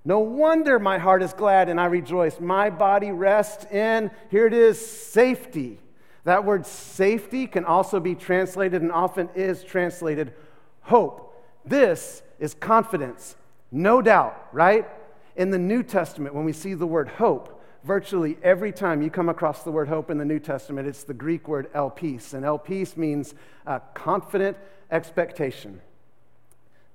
No 0.05 0.21
wonder 0.21 0.79
my 0.79 0.97
heart 0.97 1.25
is 1.25 1.33
glad 1.33 1.69
and 1.69 1.81
I 1.81 1.87
rejoice. 1.87 2.39
My 2.39 2.71
body 2.71 3.11
rests 3.11 3.65
in, 3.65 4.13
here 4.31 4.47
it 4.47 4.53
is, 4.53 4.79
safety. 4.79 5.81
That 6.23 6.45
word 6.45 6.65
safety 6.67 7.49
can 7.49 7.65
also 7.65 7.99
be 7.99 8.15
translated 8.15 8.81
and 8.81 8.93
often 8.93 9.29
is 9.35 9.65
translated 9.65 10.35
hope. 10.83 11.45
This 11.65 12.23
is 12.39 12.55
confidence, 12.55 13.35
no 13.73 14.01
doubt, 14.01 14.47
right? 14.53 14.87
In 15.35 15.51
the 15.51 15.59
New 15.59 15.83
Testament, 15.83 16.33
when 16.33 16.45
we 16.45 16.53
see 16.53 16.75
the 16.75 16.87
word 16.87 17.09
hope, 17.09 17.61
virtually 17.83 18.39
every 18.41 18.71
time 18.71 19.03
you 19.03 19.11
come 19.11 19.29
across 19.29 19.65
the 19.65 19.73
word 19.73 19.89
hope 19.89 20.13
in 20.13 20.19
the 20.19 20.25
New 20.25 20.39
Testament, 20.39 20.87
it's 20.87 21.03
the 21.03 21.13
Greek 21.13 21.49
word 21.49 21.73
elpis. 21.73 22.35
And 22.35 22.45
elpis 22.45 22.97
means 22.97 23.35
uh, 23.67 23.81
confident 23.95 24.57
expectation. 24.93 25.81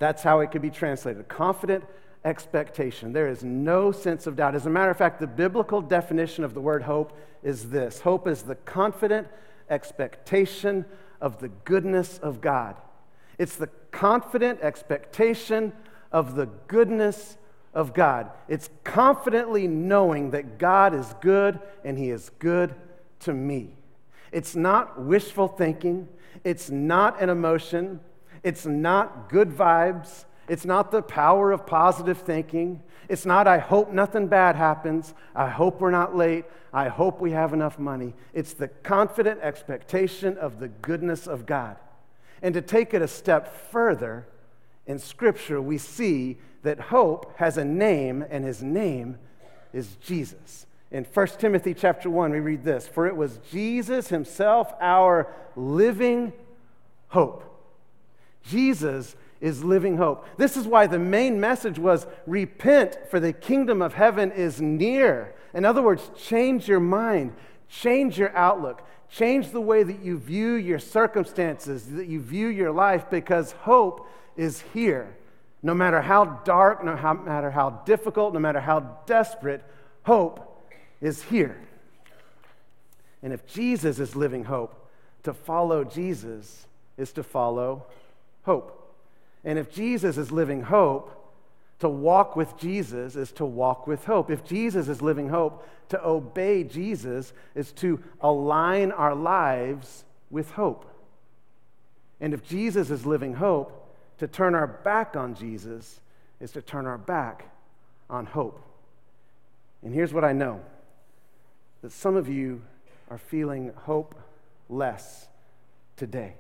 That's 0.02 0.24
how 0.24 0.40
it 0.40 0.50
could 0.50 0.64
be 0.64 0.72
translated 0.72 1.28
confident 1.28 1.84
expectation. 2.26 3.14
There 3.14 3.28
is 3.28 3.44
no 3.44 3.92
sense 3.92 4.26
of 4.26 4.36
doubt. 4.36 4.56
As 4.56 4.66
a 4.66 4.70
matter 4.72 4.90
of 4.90 4.98
fact, 4.98 5.20
the 5.20 5.28
biblical 5.28 5.80
definition 5.80 6.44
of 6.44 6.56
the 6.56 6.60
word 6.60 6.82
hope 6.82 7.16
is 7.44 7.70
this 7.70 8.00
hope 8.00 8.28
is 8.28 8.42
the 8.42 8.56
confident 8.56 9.28
expectation 9.70 10.86
of 11.22 11.40
the 11.40 11.50
goodness 11.50 12.18
of 12.18 12.42
God. 12.42 12.78
It's 13.38 13.58
the 13.58 13.70
confident 13.92 14.62
expectation 14.64 15.72
of 16.12 16.34
the 16.34 16.48
goodness 16.48 17.38
of 17.72 17.94
God. 17.94 18.32
It's 18.48 18.72
confidently 18.84 19.68
knowing 19.68 20.32
that 20.32 20.58
God 20.58 20.96
is 20.96 21.14
good 21.22 21.60
and 21.86 21.96
He 21.96 22.10
is 22.10 22.32
good 22.40 22.74
to 23.20 23.34
me. 23.34 23.76
It's 24.32 24.56
not 24.56 25.00
wishful 25.00 25.48
thinking, 25.48 26.08
it's 26.44 26.72
not 26.72 27.22
an 27.22 27.30
emotion, 27.30 28.00
it's 28.44 28.66
not 28.66 29.30
good 29.30 29.50
vibes, 29.50 30.26
it's 30.48 30.66
not 30.66 30.92
the 30.92 31.02
power 31.02 31.52
of 31.52 31.66
positive 31.66 32.18
thinking. 32.18 32.84
It's 33.08 33.26
not, 33.26 33.48
I 33.48 33.58
hope 33.58 33.92
nothing 33.92 34.28
bad 34.28 34.56
happens. 34.56 35.14
I 35.36 35.50
hope 35.50 35.82
we're 35.82 35.92
not 35.92 36.16
late. 36.16 36.46
I 36.74 36.88
hope 36.88 37.20
we 37.20 37.32
have 37.32 37.54
enough 37.54 37.78
money. 37.78 38.14
It's 38.34 38.54
the 38.54 38.68
confident 38.68 39.42
expectation 39.42 40.38
of 40.38 40.60
the 40.60 40.70
goodness 40.70 41.28
of 41.28 41.46
God. 41.46 41.78
And 42.42 42.54
to 42.54 42.62
take 42.62 42.94
it 42.94 43.02
a 43.02 43.08
step 43.08 43.54
further, 43.72 44.26
in 44.88 45.00
Scripture, 45.00 45.62
we 45.62 45.78
see 45.78 46.38
that 46.64 46.80
hope 46.80 47.38
has 47.38 47.58
a 47.58 47.66
name, 47.66 48.26
and 48.30 48.44
his 48.44 48.62
name 48.62 49.18
is 49.74 49.96
Jesus. 49.98 50.66
In 50.92 51.06
1 51.06 51.28
Timothy 51.40 51.74
chapter 51.74 52.10
1, 52.10 52.32
we 52.32 52.40
read 52.40 52.64
this 52.64 52.88
For 52.88 53.08
it 53.08 53.16
was 53.16 53.40
Jesus 53.52 54.10
himself, 54.10 54.74
our 54.82 55.34
living 55.56 56.34
hope. 57.10 57.51
Jesus 58.44 59.16
is 59.40 59.64
living 59.64 59.98
hope. 59.98 60.26
This 60.38 60.56
is 60.56 60.68
why 60.68 60.88
the 60.88 61.00
main 61.00 61.40
message 61.40 61.80
was 61.80 62.06
repent, 62.28 62.98
for 63.10 63.20
the 63.20 63.34
kingdom 63.34 63.82
of 63.82 63.94
heaven 63.94 64.32
is 64.32 64.62
near. 64.62 65.34
In 65.54 65.66
other 65.66 65.82
words, 65.82 66.10
change 66.18 66.68
your 66.68 66.80
mind, 66.80 67.34
change 67.68 68.18
your 68.18 68.36
outlook, 68.38 68.86
change 69.10 69.50
the 69.50 69.62
way 69.62 69.84
that 69.84 70.04
you 70.04 70.18
view 70.18 70.54
your 70.54 70.80
circumstances, 70.80 71.88
that 71.88 72.08
you 72.08 72.22
view 72.22 72.48
your 72.48 72.72
life, 72.72 73.10
because 73.10 73.52
hope 73.52 74.08
is 74.38 74.62
here. 74.74 75.16
No 75.64 75.74
matter 75.74 76.02
how 76.02 76.26
dark, 76.44 76.84
no 76.84 76.96
matter 76.96 77.52
how 77.52 77.82
difficult, 77.86 78.34
no 78.34 78.40
matter 78.40 78.60
how 78.62 78.98
desperate, 79.06 79.64
hope 80.04 80.66
is 81.02 81.24
here. 81.24 81.60
And 83.24 83.34
if 83.34 83.46
Jesus 83.46 84.00
is 84.00 84.16
living 84.16 84.46
hope, 84.46 84.90
to 85.24 85.34
follow 85.34 85.84
Jesus 85.84 86.66
is 86.98 87.12
to 87.14 87.24
follow 87.24 87.86
hope. 88.44 88.78
And 89.44 89.58
if 89.58 89.72
Jesus 89.72 90.18
is 90.18 90.32
living 90.32 90.62
hope, 90.64 91.18
to 91.80 91.90
walk 91.90 92.36
with 92.36 92.56
Jesus 92.58 93.16
is 93.16 93.32
to 93.34 93.46
walk 93.46 93.88
with 93.88 94.06
hope. 94.06 94.30
If 94.30 94.44
Jesus 94.44 94.88
is 94.88 95.02
living 95.02 95.30
hope, 95.30 95.68
to 95.90 96.06
obey 96.06 96.64
Jesus 96.64 97.34
is 97.56 97.72
to 97.74 98.00
align 98.22 98.92
our 98.92 99.16
lives 99.16 100.06
with 100.30 100.52
hope. 100.52 100.86
And 102.20 102.36
if 102.36 102.48
Jesus 102.48 102.92
is 102.92 103.08
living 103.08 103.34
hope, 103.34 103.78
to 104.20 104.28
turn 104.28 104.54
our 104.54 104.68
back 104.68 105.16
on 105.16 105.34
Jesus 105.34 106.00
is 106.40 106.52
to 106.52 106.62
turn 106.62 106.86
our 106.86 107.00
back 107.00 107.50
on 108.12 108.28
hope. 108.28 108.62
And 109.82 109.92
here's 109.92 110.14
what 110.14 110.24
I 110.24 110.34
know 110.34 110.62
that 111.82 111.92
some 111.92 112.16
of 112.16 112.30
you 112.30 112.62
are 113.10 113.18
feeling 113.18 113.74
hopeless 113.76 115.28
today. 115.98 116.36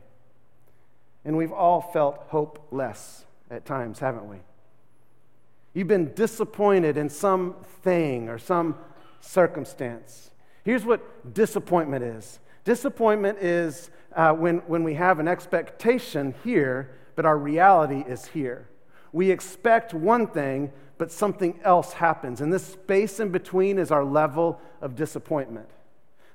And 1.23 1.37
we've 1.37 1.51
all 1.51 1.81
felt 1.81 2.25
hopeless 2.29 3.25
at 3.49 3.65
times, 3.65 3.99
haven't 3.99 4.27
we? 4.27 4.37
You've 5.73 5.87
been 5.87 6.13
disappointed 6.13 6.97
in 6.97 7.09
something 7.09 8.27
or 8.27 8.37
some 8.37 8.75
circumstance. 9.21 10.31
Here's 10.63 10.85
what 10.85 11.33
disappointment 11.33 12.03
is 12.03 12.39
disappointment 12.63 13.39
is 13.39 13.89
uh, 14.15 14.33
when, 14.33 14.57
when 14.67 14.83
we 14.83 14.93
have 14.93 15.19
an 15.19 15.27
expectation 15.27 16.35
here, 16.43 16.91
but 17.15 17.25
our 17.25 17.37
reality 17.37 18.03
is 18.07 18.25
here. 18.27 18.67
We 19.13 19.31
expect 19.31 19.93
one 19.93 20.27
thing, 20.27 20.71
but 20.97 21.11
something 21.11 21.59
else 21.63 21.93
happens. 21.93 22.41
And 22.41 22.53
this 22.53 22.65
space 22.65 23.19
in 23.19 23.29
between 23.29 23.79
is 23.79 23.91
our 23.91 24.03
level 24.03 24.61
of 24.81 24.95
disappointment. 24.95 25.67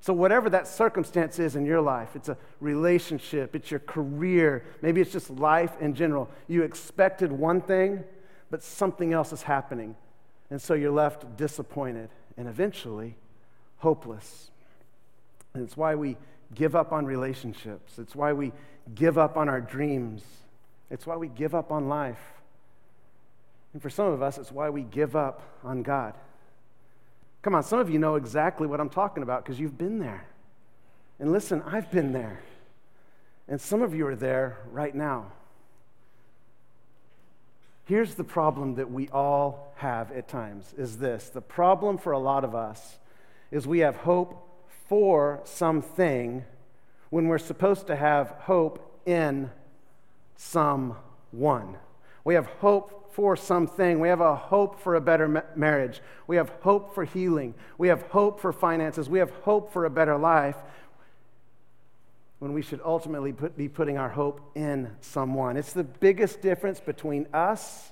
So, 0.06 0.12
whatever 0.12 0.48
that 0.50 0.68
circumstance 0.68 1.40
is 1.40 1.56
in 1.56 1.66
your 1.66 1.80
life, 1.80 2.14
it's 2.14 2.28
a 2.28 2.38
relationship, 2.60 3.56
it's 3.56 3.72
your 3.72 3.80
career, 3.80 4.64
maybe 4.80 5.00
it's 5.00 5.10
just 5.10 5.30
life 5.30 5.72
in 5.80 5.94
general. 5.94 6.30
You 6.46 6.62
expected 6.62 7.32
one 7.32 7.60
thing, 7.60 8.04
but 8.48 8.62
something 8.62 9.12
else 9.12 9.32
is 9.32 9.42
happening. 9.42 9.96
And 10.48 10.62
so 10.62 10.74
you're 10.74 10.92
left 10.92 11.36
disappointed 11.36 12.08
and 12.36 12.46
eventually 12.46 13.16
hopeless. 13.78 14.52
And 15.54 15.64
it's 15.64 15.76
why 15.76 15.96
we 15.96 16.16
give 16.54 16.76
up 16.76 16.92
on 16.92 17.04
relationships, 17.04 17.98
it's 17.98 18.14
why 18.14 18.32
we 18.32 18.52
give 18.94 19.18
up 19.18 19.36
on 19.36 19.48
our 19.48 19.60
dreams, 19.60 20.22
it's 20.88 21.04
why 21.04 21.16
we 21.16 21.26
give 21.26 21.52
up 21.52 21.72
on 21.72 21.88
life. 21.88 22.22
And 23.72 23.82
for 23.82 23.90
some 23.90 24.12
of 24.12 24.22
us, 24.22 24.38
it's 24.38 24.52
why 24.52 24.70
we 24.70 24.82
give 24.82 25.16
up 25.16 25.42
on 25.64 25.82
God. 25.82 26.14
Come 27.46 27.54
on, 27.54 27.62
some 27.62 27.78
of 27.78 27.88
you 27.88 28.00
know 28.00 28.16
exactly 28.16 28.66
what 28.66 28.80
I'm 28.80 28.88
talking 28.88 29.22
about 29.22 29.44
because 29.44 29.60
you've 29.60 29.78
been 29.78 30.00
there. 30.00 30.26
And 31.20 31.30
listen, 31.30 31.62
I've 31.64 31.88
been 31.92 32.10
there. 32.10 32.40
And 33.46 33.60
some 33.60 33.82
of 33.82 33.94
you 33.94 34.04
are 34.08 34.16
there 34.16 34.58
right 34.72 34.92
now. 34.92 35.26
Here's 37.84 38.16
the 38.16 38.24
problem 38.24 38.74
that 38.74 38.90
we 38.90 39.08
all 39.10 39.72
have 39.76 40.10
at 40.10 40.26
times 40.26 40.74
is 40.76 40.98
this. 40.98 41.28
The 41.28 41.40
problem 41.40 41.98
for 41.98 42.10
a 42.10 42.18
lot 42.18 42.42
of 42.42 42.56
us 42.56 42.98
is 43.52 43.64
we 43.64 43.78
have 43.78 43.94
hope 43.94 44.66
for 44.88 45.40
something 45.44 46.44
when 47.10 47.28
we're 47.28 47.38
supposed 47.38 47.86
to 47.86 47.94
have 47.94 48.30
hope 48.40 49.00
in 49.06 49.52
someone. 50.34 51.76
We 52.24 52.34
have 52.34 52.46
hope 52.46 53.05
for 53.16 53.34
something. 53.34 53.98
We 53.98 54.08
have 54.08 54.20
a 54.20 54.36
hope 54.36 54.78
for 54.78 54.94
a 54.94 55.00
better 55.00 55.26
ma- 55.26 55.40
marriage. 55.54 56.02
We 56.26 56.36
have 56.36 56.50
hope 56.60 56.94
for 56.94 57.06
healing. 57.06 57.54
We 57.78 57.88
have 57.88 58.02
hope 58.02 58.40
for 58.40 58.52
finances. 58.52 59.08
We 59.08 59.20
have 59.20 59.30
hope 59.30 59.72
for 59.72 59.86
a 59.86 59.90
better 59.90 60.18
life 60.18 60.56
when 62.40 62.52
we 62.52 62.60
should 62.60 62.82
ultimately 62.84 63.32
put, 63.32 63.56
be 63.56 63.70
putting 63.70 63.96
our 63.96 64.10
hope 64.10 64.52
in 64.54 64.90
someone. 65.00 65.56
It's 65.56 65.72
the 65.72 65.82
biggest 65.82 66.42
difference 66.42 66.78
between 66.78 67.26
us 67.32 67.90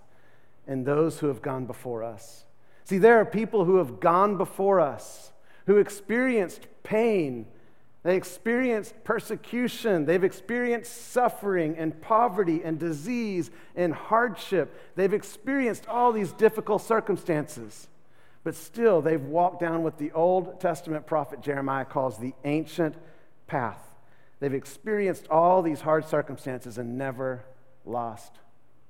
and 0.66 0.84
those 0.84 1.18
who 1.18 1.28
have 1.28 1.40
gone 1.40 1.64
before 1.64 2.04
us. 2.04 2.44
See, 2.84 2.98
there 2.98 3.18
are 3.18 3.24
people 3.24 3.64
who 3.64 3.76
have 3.76 4.00
gone 4.00 4.36
before 4.36 4.78
us, 4.78 5.32
who 5.64 5.78
experienced 5.78 6.66
pain 6.82 7.46
they 8.04 8.16
experienced 8.16 9.02
persecution. 9.02 10.04
They've 10.04 10.22
experienced 10.22 11.12
suffering 11.12 11.76
and 11.78 11.98
poverty 12.02 12.60
and 12.62 12.78
disease 12.78 13.50
and 13.74 13.94
hardship. 13.94 14.78
They've 14.94 15.12
experienced 15.12 15.88
all 15.88 16.12
these 16.12 16.30
difficult 16.32 16.82
circumstances. 16.82 17.88
But 18.44 18.56
still, 18.56 19.00
they've 19.00 19.24
walked 19.24 19.60
down 19.60 19.82
what 19.82 19.96
the 19.96 20.12
Old 20.12 20.60
Testament 20.60 21.06
prophet 21.06 21.40
Jeremiah 21.40 21.86
calls 21.86 22.18
the 22.18 22.34
ancient 22.44 22.94
path. 23.46 23.80
They've 24.38 24.52
experienced 24.52 25.26
all 25.28 25.62
these 25.62 25.80
hard 25.80 26.04
circumstances 26.04 26.76
and 26.76 26.98
never 26.98 27.42
lost 27.86 28.34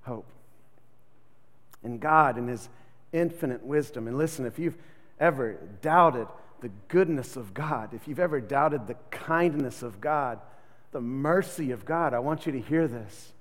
hope. 0.02 0.26
And 1.84 2.00
God, 2.00 2.36
in 2.36 2.48
His 2.48 2.68
infinite 3.12 3.62
wisdom, 3.62 4.08
and 4.08 4.18
listen, 4.18 4.44
if 4.44 4.58
you've 4.58 4.78
ever 5.20 5.56
doubted, 5.82 6.26
the 6.64 6.70
goodness 6.88 7.36
of 7.36 7.52
God, 7.52 7.92
if 7.92 8.08
you've 8.08 8.18
ever 8.18 8.40
doubted 8.40 8.86
the 8.86 8.96
kindness 9.10 9.82
of 9.82 10.00
God, 10.00 10.40
the 10.92 11.00
mercy 11.00 11.72
of 11.72 11.84
God, 11.84 12.14
I 12.14 12.20
want 12.20 12.46
you 12.46 12.52
to 12.52 12.60
hear 12.60 12.88
this. 12.88 13.34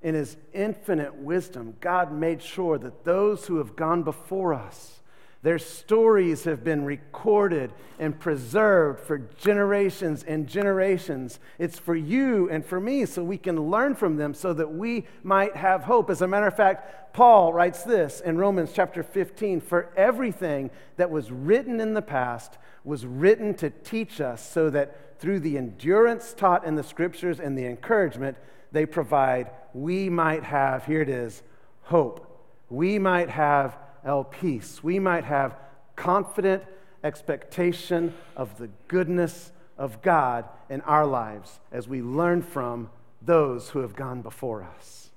In 0.00 0.14
His 0.14 0.36
infinite 0.52 1.16
wisdom, 1.16 1.74
God 1.80 2.12
made 2.12 2.40
sure 2.40 2.78
that 2.78 3.02
those 3.02 3.46
who 3.46 3.56
have 3.56 3.74
gone 3.74 4.04
before 4.04 4.54
us, 4.54 5.00
their 5.42 5.58
stories 5.58 6.44
have 6.44 6.64
been 6.64 6.84
recorded 6.84 7.72
and 7.98 8.18
preserved 8.18 9.00
for 9.00 9.18
generations 9.18 10.24
and 10.24 10.46
generations. 10.46 11.38
It's 11.58 11.78
for 11.78 11.94
you 11.94 12.50
and 12.50 12.64
for 12.64 12.80
me 12.80 13.06
so 13.06 13.22
we 13.22 13.38
can 13.38 13.70
learn 13.70 13.94
from 13.94 14.16
them 14.16 14.34
so 14.34 14.52
that 14.54 14.72
we 14.72 15.06
might 15.22 15.54
have 15.54 15.84
hope. 15.84 16.10
As 16.10 16.22
a 16.22 16.26
matter 16.26 16.46
of 16.46 16.56
fact, 16.56 17.14
Paul 17.14 17.52
writes 17.52 17.82
this 17.82 18.20
in 18.20 18.38
Romans 18.38 18.70
chapter 18.74 19.02
15 19.02 19.60
For 19.60 19.90
everything 19.96 20.70
that 20.96 21.10
was 21.10 21.30
written 21.30 21.80
in 21.80 21.94
the 21.94 22.02
past 22.02 22.58
was 22.84 23.06
written 23.06 23.54
to 23.54 23.70
teach 23.70 24.20
us 24.20 24.46
so 24.46 24.70
that 24.70 25.18
through 25.20 25.40
the 25.40 25.56
endurance 25.56 26.34
taught 26.34 26.64
in 26.64 26.74
the 26.74 26.82
scriptures 26.82 27.40
and 27.40 27.56
the 27.56 27.66
encouragement 27.66 28.36
they 28.72 28.86
provide, 28.86 29.50
we 29.74 30.08
might 30.08 30.44
have, 30.44 30.84
here 30.86 31.02
it 31.02 31.08
is, 31.08 31.42
hope, 31.82 32.22
we 32.68 32.98
might 32.98 33.30
have 33.30 33.78
elpis, 34.06 34.82
we 34.82 34.98
might 34.98 35.24
have 35.24 35.56
confident 35.96 36.62
expectation 37.02 38.14
of 38.36 38.56
the 38.58 38.68
goodness 38.88 39.52
of 39.78 40.02
God 40.02 40.44
in 40.68 40.80
our 40.82 41.06
lives 41.06 41.60
as 41.72 41.86
we 41.88 42.02
learn 42.02 42.42
from 42.42 42.90
those 43.22 43.70
who 43.70 43.80
have 43.80 43.94
gone 43.94 44.22
before 44.22 44.62
us. 44.62 45.10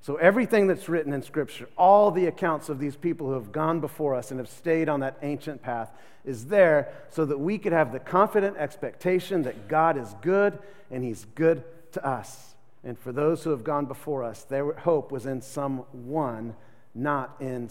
So, 0.00 0.16
everything 0.16 0.68
that's 0.68 0.88
written 0.88 1.12
in 1.12 1.22
Scripture, 1.22 1.68
all 1.76 2.12
the 2.12 2.26
accounts 2.26 2.68
of 2.68 2.78
these 2.78 2.94
people 2.94 3.26
who 3.26 3.32
have 3.32 3.50
gone 3.50 3.80
before 3.80 4.14
us 4.14 4.30
and 4.30 4.38
have 4.38 4.48
stayed 4.48 4.88
on 4.88 5.00
that 5.00 5.18
ancient 5.22 5.62
path, 5.62 5.90
is 6.24 6.46
there 6.46 6.92
so 7.10 7.24
that 7.24 7.38
we 7.38 7.58
could 7.58 7.72
have 7.72 7.92
the 7.92 7.98
confident 7.98 8.56
expectation 8.56 9.42
that 9.42 9.66
God 9.68 9.98
is 9.98 10.14
good 10.22 10.58
and 10.92 11.02
He's 11.02 11.26
good 11.34 11.64
to 11.92 12.06
us. 12.06 12.54
And 12.84 12.96
for 12.96 13.10
those 13.10 13.42
who 13.42 13.50
have 13.50 13.64
gone 13.64 13.86
before 13.86 14.22
us, 14.22 14.44
their 14.44 14.74
hope 14.74 15.10
was 15.10 15.26
in 15.26 15.42
someone, 15.42 16.54
not 16.94 17.34
in 17.40 17.68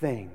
something. 0.00 0.30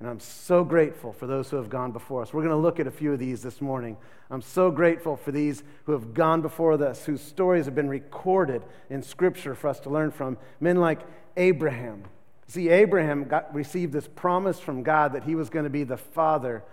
And 0.00 0.08
I'm 0.08 0.20
so 0.20 0.64
grateful 0.64 1.12
for 1.12 1.26
those 1.26 1.48
who 1.48 1.56
have 1.56 1.70
gone 1.70 1.92
before 1.92 2.22
us. 2.22 2.32
We're 2.32 2.42
going 2.42 2.50
to 2.50 2.56
look 2.56 2.80
at 2.80 2.88
a 2.88 2.90
few 2.90 3.12
of 3.12 3.20
these 3.20 3.42
this 3.42 3.60
morning. 3.60 3.96
I'm 4.30 4.42
so 4.42 4.70
grateful 4.70 5.16
for 5.16 5.30
these 5.30 5.62
who 5.84 5.92
have 5.92 6.12
gone 6.12 6.42
before 6.42 6.72
us, 6.82 7.04
whose 7.04 7.20
stories 7.20 7.66
have 7.66 7.74
been 7.74 7.88
recorded 7.88 8.62
in 8.90 9.02
Scripture 9.02 9.54
for 9.54 9.68
us 9.68 9.78
to 9.80 9.90
learn 9.90 10.10
from. 10.10 10.38
Men 10.60 10.78
like 10.78 11.00
Abraham. 11.36 12.04
See, 12.48 12.68
Abraham 12.68 13.24
got, 13.24 13.54
received 13.54 13.92
this 13.92 14.08
promise 14.08 14.58
from 14.58 14.82
God 14.82 15.12
that 15.12 15.24
he 15.24 15.36
was 15.36 15.50
going 15.50 15.64
to 15.64 15.70
be 15.70 15.84
the 15.84 15.96
father 15.96 16.64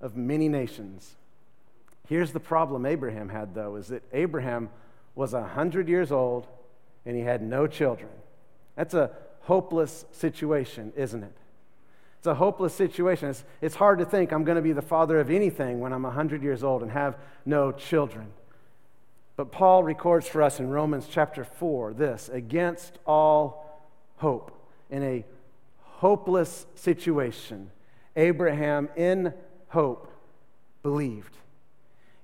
of 0.00 0.16
many 0.16 0.48
nations. 0.48 1.16
Here's 2.08 2.32
the 2.32 2.40
problem 2.40 2.86
Abraham 2.86 3.28
had, 3.28 3.54
though, 3.54 3.76
is 3.76 3.88
that 3.88 4.02
Abraham 4.12 4.70
was 5.14 5.34
100 5.34 5.86
years 5.86 6.10
old 6.10 6.46
and 7.04 7.14
he 7.14 7.22
had 7.22 7.42
no 7.42 7.66
children. 7.66 8.10
That's 8.74 8.94
a 8.94 9.10
hopeless 9.40 10.06
situation, 10.12 10.94
isn't 10.96 11.22
it? 11.22 11.32
It's 12.20 12.26
a 12.26 12.34
hopeless 12.34 12.74
situation. 12.74 13.30
It's, 13.30 13.44
it's 13.62 13.74
hard 13.76 13.98
to 13.98 14.04
think 14.04 14.30
I'm 14.30 14.44
going 14.44 14.56
to 14.56 14.62
be 14.62 14.74
the 14.74 14.82
father 14.82 15.20
of 15.20 15.30
anything 15.30 15.80
when 15.80 15.90
I'm 15.90 16.02
100 16.02 16.42
years 16.42 16.62
old 16.62 16.82
and 16.82 16.92
have 16.92 17.16
no 17.46 17.72
children. 17.72 18.26
But 19.36 19.50
Paul 19.50 19.82
records 19.84 20.28
for 20.28 20.42
us 20.42 20.60
in 20.60 20.68
Romans 20.68 21.06
chapter 21.10 21.44
4 21.44 21.94
this 21.94 22.28
against 22.28 22.98
all 23.06 23.88
hope, 24.18 24.52
in 24.90 25.02
a 25.02 25.24
hopeless 25.80 26.66
situation, 26.74 27.70
Abraham 28.16 28.90
in 28.96 29.32
hope 29.68 30.12
believed. 30.82 31.38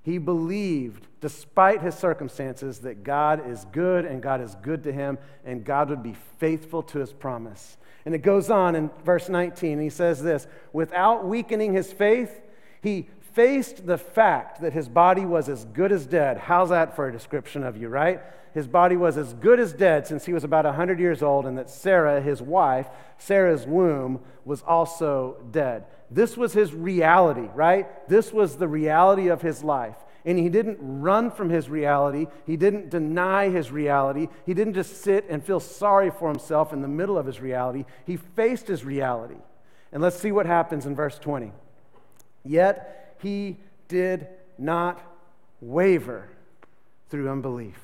He 0.07 0.19
believed, 0.19 1.05
despite 1.19 1.81
his 1.81 1.93
circumstances, 1.93 2.79
that 2.79 3.03
God 3.03 3.45
is 3.45 3.65
good 3.73 4.05
and 4.05 4.23
God 4.23 4.39
is 4.39 4.55
good 4.61 4.83
to 4.83 4.93
him 4.93 5.17
and 5.43 5.65
God 5.65 5.89
would 5.89 6.01
be 6.01 6.15
faithful 6.37 6.81
to 6.83 6.99
his 6.99 7.11
promise. 7.11 7.75
And 8.05 8.15
it 8.15 8.19
goes 8.19 8.49
on 8.49 8.77
in 8.77 8.89
verse 9.03 9.27
19. 9.27 9.81
He 9.81 9.89
says 9.89 10.23
this 10.23 10.47
Without 10.71 11.25
weakening 11.25 11.73
his 11.73 11.91
faith, 11.91 12.39
he 12.81 13.09
faced 13.33 13.85
the 13.85 13.97
fact 13.97 14.61
that 14.61 14.71
his 14.71 14.87
body 14.87 15.25
was 15.25 15.49
as 15.49 15.65
good 15.65 15.91
as 15.91 16.05
dead. 16.05 16.37
How's 16.37 16.69
that 16.69 16.95
for 16.95 17.09
a 17.09 17.11
description 17.11 17.65
of 17.65 17.75
you, 17.75 17.89
right? 17.89 18.21
His 18.53 18.67
body 18.67 18.97
was 18.97 19.17
as 19.17 19.33
good 19.33 19.59
as 19.59 19.73
dead 19.73 20.07
since 20.07 20.25
he 20.25 20.33
was 20.33 20.43
about 20.43 20.65
100 20.65 20.99
years 20.99 21.21
old, 21.21 21.45
and 21.45 21.57
that 21.57 21.69
Sarah, 21.69 22.21
his 22.21 22.41
wife, 22.41 22.87
Sarah's 23.17 23.65
womb, 23.65 24.21
was 24.45 24.61
also 24.63 25.37
dead. 25.51 25.85
This 26.09 26.37
was 26.37 26.53
his 26.53 26.73
reality, 26.73 27.49
right? 27.53 28.07
This 28.07 28.31
was 28.31 28.57
the 28.57 28.67
reality 28.67 29.27
of 29.27 29.41
his 29.41 29.63
life. 29.63 29.97
And 30.25 30.37
he 30.37 30.49
didn't 30.49 30.77
run 30.81 31.31
from 31.31 31.49
his 31.49 31.69
reality. 31.69 32.27
He 32.45 32.57
didn't 32.57 32.89
deny 32.89 33.49
his 33.49 33.71
reality. 33.71 34.27
He 34.45 34.53
didn't 34.53 34.73
just 34.73 35.01
sit 35.01 35.25
and 35.29 35.43
feel 35.43 35.61
sorry 35.61 36.11
for 36.11 36.27
himself 36.27 36.73
in 36.73 36.81
the 36.81 36.87
middle 36.87 37.17
of 37.17 37.25
his 37.25 37.39
reality. 37.39 37.85
He 38.05 38.17
faced 38.17 38.67
his 38.67 38.83
reality. 38.83 39.37
And 39.91 40.03
let's 40.03 40.19
see 40.19 40.33
what 40.33 40.45
happens 40.45 40.85
in 40.85 40.95
verse 40.95 41.17
20. 41.17 41.53
Yet 42.43 43.15
he 43.21 43.57
did 43.87 44.27
not 44.57 45.01
waver 45.61 46.29
through 47.09 47.29
unbelief. 47.29 47.79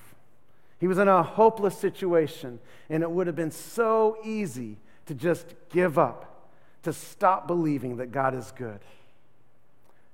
He 0.84 0.88
was 0.88 0.98
in 0.98 1.08
a 1.08 1.24
hopeless 1.24 1.78
situation, 1.78 2.60
and 2.90 3.04
it 3.04 3.10
would 3.10 3.28
have 3.28 3.38
been 3.38 3.52
so 3.52 4.18
easy 4.22 4.76
to 5.06 5.14
just 5.14 5.56
give 5.70 5.98
up, 5.98 6.50
to 6.84 6.92
stop 6.92 7.48
believing 7.48 7.96
that 7.96 8.12
God 8.12 8.36
is 8.36 8.52
good, 8.52 8.82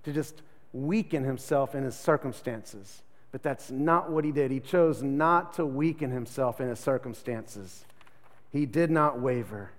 to 0.04 0.14
just 0.14 0.44
weaken 0.72 1.24
himself 1.24 1.74
in 1.74 1.84
his 1.84 1.96
circumstances. 1.96 3.02
But 3.32 3.42
that's 3.42 3.72
not 3.72 4.12
what 4.12 4.24
he 4.24 4.32
did. 4.32 4.52
He 4.52 4.60
chose 4.60 5.02
not 5.02 5.54
to 5.54 5.66
weaken 5.66 6.12
himself 6.12 6.62
in 6.62 6.70
his 6.70 6.80
circumstances. 6.80 7.84
He 8.52 8.68
did 8.68 8.92
not 8.92 9.20
waver 9.20 9.72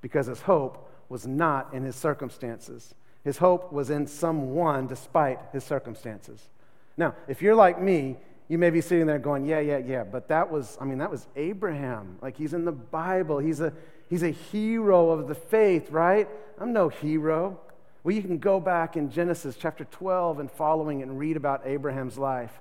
because 0.00 0.28
his 0.28 0.40
hope 0.40 0.90
was 1.10 1.26
not 1.26 1.74
in 1.74 1.82
his 1.82 1.94
circumstances. 1.94 2.94
His 3.22 3.36
hope 3.36 3.70
was 3.70 3.90
in 3.90 4.06
someone 4.06 4.86
despite 4.86 5.40
his 5.52 5.62
circumstances. 5.62 6.48
Now, 6.96 7.16
if 7.28 7.42
you're 7.42 7.54
like 7.54 7.82
me, 7.82 8.16
you 8.52 8.58
may 8.58 8.68
be 8.68 8.82
sitting 8.82 9.06
there 9.06 9.18
going, 9.18 9.46
Yeah, 9.46 9.60
yeah, 9.60 9.78
yeah, 9.78 10.04
but 10.04 10.28
that 10.28 10.52
was, 10.52 10.76
I 10.78 10.84
mean, 10.84 10.98
that 10.98 11.10
was 11.10 11.26
Abraham. 11.36 12.18
Like 12.20 12.36
he's 12.36 12.52
in 12.52 12.66
the 12.66 12.72
Bible. 12.72 13.38
He's 13.38 13.60
a, 13.60 13.72
he's 14.10 14.22
a 14.22 14.28
hero 14.28 15.08
of 15.08 15.26
the 15.26 15.34
faith, 15.34 15.90
right? 15.90 16.28
I'm 16.58 16.74
no 16.74 16.90
hero. 16.90 17.58
Well, 18.04 18.14
you 18.14 18.20
can 18.20 18.36
go 18.36 18.60
back 18.60 18.94
in 18.94 19.10
Genesis 19.10 19.56
chapter 19.58 19.84
12 19.84 20.38
and 20.38 20.50
following 20.50 21.00
and 21.00 21.18
read 21.18 21.38
about 21.38 21.62
Abraham's 21.64 22.18
life. 22.18 22.52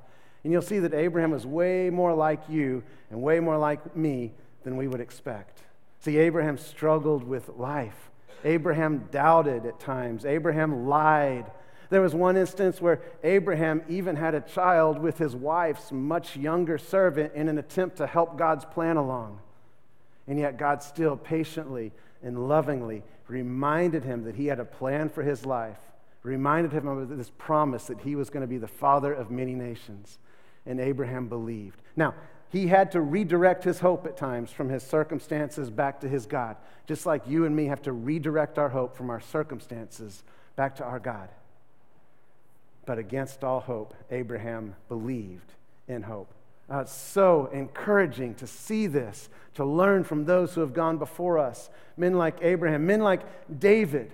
And 0.45 0.53
you'll 0.53 0.61
see 0.61 0.79
that 0.79 0.93
Abraham 0.93 1.31
was 1.31 1.45
way 1.45 1.89
more 1.89 2.13
like 2.13 2.47
you 2.47 2.83
and 3.09 3.21
way 3.21 3.41
more 3.41 3.57
like 3.57 3.93
me 3.93 4.31
than 4.63 4.77
we 4.77 4.87
would 4.87 5.01
expect. 5.01 5.61
See, 5.99 6.17
Abraham 6.19 6.57
struggled 6.57 7.25
with 7.25 7.49
life. 7.49 8.11
Abraham 8.45 9.09
doubted 9.11 9.65
at 9.65 9.81
times. 9.81 10.25
Abraham 10.25 10.87
lied. 10.87 11.51
There 11.91 12.01
was 12.01 12.15
one 12.15 12.37
instance 12.37 12.79
where 12.79 13.01
Abraham 13.21 13.83
even 13.89 14.15
had 14.15 14.33
a 14.33 14.39
child 14.39 14.97
with 14.97 15.17
his 15.17 15.35
wife's 15.35 15.91
much 15.91 16.37
younger 16.37 16.77
servant 16.77 17.33
in 17.35 17.49
an 17.49 17.57
attempt 17.57 17.97
to 17.97 18.07
help 18.07 18.37
God's 18.37 18.63
plan 18.63 18.95
along. 18.95 19.39
And 20.25 20.39
yet, 20.39 20.57
God 20.57 20.81
still 20.81 21.17
patiently 21.17 21.91
and 22.23 22.47
lovingly 22.47 23.03
reminded 23.27 24.05
him 24.05 24.23
that 24.23 24.37
he 24.37 24.45
had 24.45 24.61
a 24.61 24.65
plan 24.65 25.09
for 25.09 25.21
his 25.21 25.45
life, 25.45 25.79
reminded 26.23 26.71
him 26.71 26.87
of 26.87 27.09
this 27.09 27.31
promise 27.37 27.87
that 27.87 27.99
he 27.99 28.15
was 28.15 28.29
going 28.29 28.41
to 28.41 28.47
be 28.47 28.57
the 28.57 28.69
father 28.69 29.11
of 29.11 29.29
many 29.29 29.53
nations. 29.53 30.17
And 30.65 30.79
Abraham 30.79 31.27
believed. 31.27 31.81
Now, 31.97 32.15
he 32.47 32.67
had 32.67 32.93
to 32.93 33.01
redirect 33.01 33.65
his 33.65 33.79
hope 33.79 34.05
at 34.05 34.15
times 34.15 34.49
from 34.49 34.69
his 34.69 34.83
circumstances 34.83 35.69
back 35.69 35.99
to 36.01 36.07
his 36.07 36.25
God, 36.25 36.55
just 36.87 37.05
like 37.05 37.27
you 37.27 37.43
and 37.43 37.53
me 37.53 37.65
have 37.65 37.81
to 37.81 37.91
redirect 37.91 38.57
our 38.57 38.69
hope 38.69 38.95
from 38.95 39.09
our 39.09 39.19
circumstances 39.19 40.23
back 40.55 40.77
to 40.77 40.85
our 40.85 40.99
God. 40.99 41.27
But 42.85 42.97
against 42.97 43.43
all 43.43 43.59
hope, 43.59 43.93
Abraham 44.09 44.75
believed 44.87 45.53
in 45.87 46.03
hope. 46.03 46.33
Uh, 46.71 46.79
it's 46.79 46.93
so 46.93 47.49
encouraging 47.51 48.33
to 48.35 48.47
see 48.47 48.87
this, 48.87 49.29
to 49.55 49.65
learn 49.65 50.03
from 50.03 50.25
those 50.25 50.53
who 50.53 50.61
have 50.61 50.73
gone 50.73 50.97
before 50.97 51.37
us. 51.37 51.69
Men 51.97 52.13
like 52.13 52.37
Abraham, 52.41 52.85
men 52.85 53.01
like 53.01 53.21
David. 53.59 54.11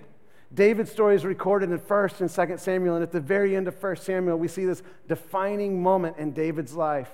David's 0.52 0.90
story 0.90 1.14
is 1.14 1.24
recorded 1.24 1.70
in 1.70 1.78
1st 1.78 2.20
and 2.20 2.30
2nd 2.30 2.58
Samuel, 2.58 2.96
and 2.96 3.02
at 3.02 3.12
the 3.12 3.20
very 3.20 3.54
end 3.54 3.68
of 3.68 3.78
1st 3.78 3.98
Samuel, 3.98 4.38
we 4.38 4.48
see 4.48 4.64
this 4.64 4.82
defining 5.06 5.82
moment 5.82 6.16
in 6.18 6.32
David's 6.32 6.74
life. 6.74 7.10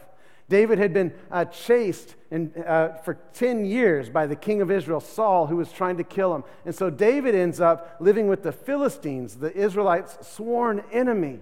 David 0.49 0.79
had 0.79 0.93
been 0.93 1.13
uh, 1.31 1.47
chased 1.47 2.17
in, 2.31 2.53
uh, 2.67 2.95
for 3.03 3.15
10 3.33 3.65
years 3.65 4.11
by 4.11 4.27
the 4.27 4.37
king 4.37 4.61
of 4.61 4.71
Israel, 4.71 5.01
Saul, 5.01 5.47
who 5.47 5.57
was 5.57 5.73
trying 5.73 5.97
to 5.97 6.05
kill 6.05 6.35
him. 6.35 6.45
And 6.67 6.75
so 6.75 6.91
David 6.91 7.35
ends 7.35 7.61
up 7.61 7.97
living 7.99 8.29
with 8.29 8.43
the 8.43 8.53
Philistines, 8.53 9.37
the 9.37 9.55
Israelites' 9.57 10.19
sworn 10.27 10.83
enemy. 10.93 11.41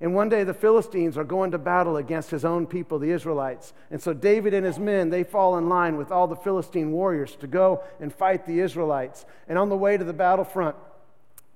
And 0.00 0.14
one 0.14 0.30
day 0.30 0.44
the 0.44 0.54
Philistines 0.54 1.18
are 1.18 1.24
going 1.24 1.50
to 1.50 1.58
battle 1.58 1.98
against 1.98 2.30
his 2.30 2.44
own 2.44 2.66
people, 2.66 2.98
the 2.98 3.10
Israelites. 3.10 3.72
And 3.90 4.02
so 4.02 4.14
David 4.14 4.54
and 4.54 4.64
his 4.64 4.78
men, 4.78 5.10
they 5.10 5.24
fall 5.24 5.58
in 5.58 5.68
line 5.68 5.96
with 5.96 6.10
all 6.10 6.26
the 6.26 6.36
Philistine 6.36 6.90
warriors 6.90 7.36
to 7.36 7.46
go 7.46 7.82
and 8.00 8.12
fight 8.12 8.46
the 8.46 8.60
Israelites. 8.60 9.26
And 9.46 9.58
on 9.58 9.68
the 9.68 9.76
way 9.76 9.96
to 9.96 10.04
the 10.04 10.14
battlefront, 10.14 10.74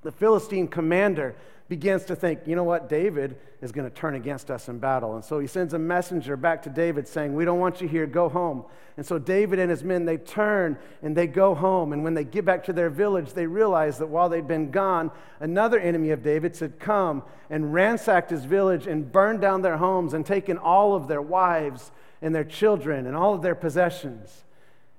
the 0.02 0.12
Philistine 0.12 0.68
commander 0.68 1.34
begins 1.68 2.04
to 2.04 2.16
think, 2.16 2.40
you 2.46 2.54
know 2.54 2.64
what, 2.64 2.88
David 2.88 3.36
is 3.62 3.72
going 3.72 3.88
to 3.88 3.94
turn 3.94 4.14
against 4.14 4.50
us 4.50 4.68
in 4.68 4.78
battle. 4.78 5.14
And 5.14 5.24
so 5.24 5.38
he 5.38 5.46
sends 5.46 5.72
a 5.72 5.78
messenger 5.78 6.36
back 6.36 6.62
to 6.64 6.70
David 6.70 7.08
saying, 7.08 7.34
We 7.34 7.46
don't 7.46 7.58
want 7.58 7.80
you 7.80 7.88
here, 7.88 8.06
go 8.06 8.28
home. 8.28 8.64
And 8.96 9.04
so 9.04 9.18
David 9.18 9.58
and 9.58 9.70
his 9.70 9.82
men, 9.82 10.04
they 10.04 10.18
turn 10.18 10.78
and 11.02 11.16
they 11.16 11.26
go 11.26 11.54
home. 11.54 11.92
And 11.92 12.04
when 12.04 12.14
they 12.14 12.24
get 12.24 12.44
back 12.44 12.64
to 12.64 12.72
their 12.72 12.90
village, 12.90 13.32
they 13.32 13.46
realize 13.46 13.98
that 13.98 14.08
while 14.08 14.28
they'd 14.28 14.46
been 14.46 14.70
gone, 14.70 15.10
another 15.40 15.80
enemy 15.80 16.10
of 16.10 16.22
David's 16.22 16.60
had 16.60 16.78
come 16.78 17.22
and 17.48 17.72
ransacked 17.72 18.30
his 18.30 18.44
village 18.44 18.86
and 18.86 19.10
burned 19.10 19.40
down 19.40 19.62
their 19.62 19.78
homes 19.78 20.12
and 20.12 20.24
taken 20.24 20.58
all 20.58 20.94
of 20.94 21.08
their 21.08 21.22
wives 21.22 21.90
and 22.20 22.34
their 22.34 22.44
children 22.44 23.06
and 23.06 23.16
all 23.16 23.34
of 23.34 23.42
their 23.42 23.54
possessions. 23.54 24.44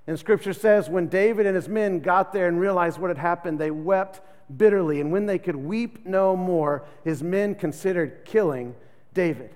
And 0.06 0.18
scripture 0.18 0.52
says 0.52 0.88
when 0.88 1.08
David 1.08 1.46
and 1.46 1.56
his 1.56 1.68
men 1.68 2.00
got 2.00 2.32
there 2.32 2.48
and 2.48 2.60
realized 2.60 2.98
what 2.98 3.10
had 3.10 3.18
happened, 3.18 3.58
they 3.58 3.70
wept 3.70 4.20
bitterly. 4.54 5.00
And 5.00 5.12
when 5.12 5.26
they 5.26 5.38
could 5.38 5.56
weep 5.56 6.06
no 6.06 6.36
more, 6.36 6.84
his 7.04 7.22
men 7.22 7.54
considered 7.54 8.24
killing 8.24 8.74
David. 9.14 9.54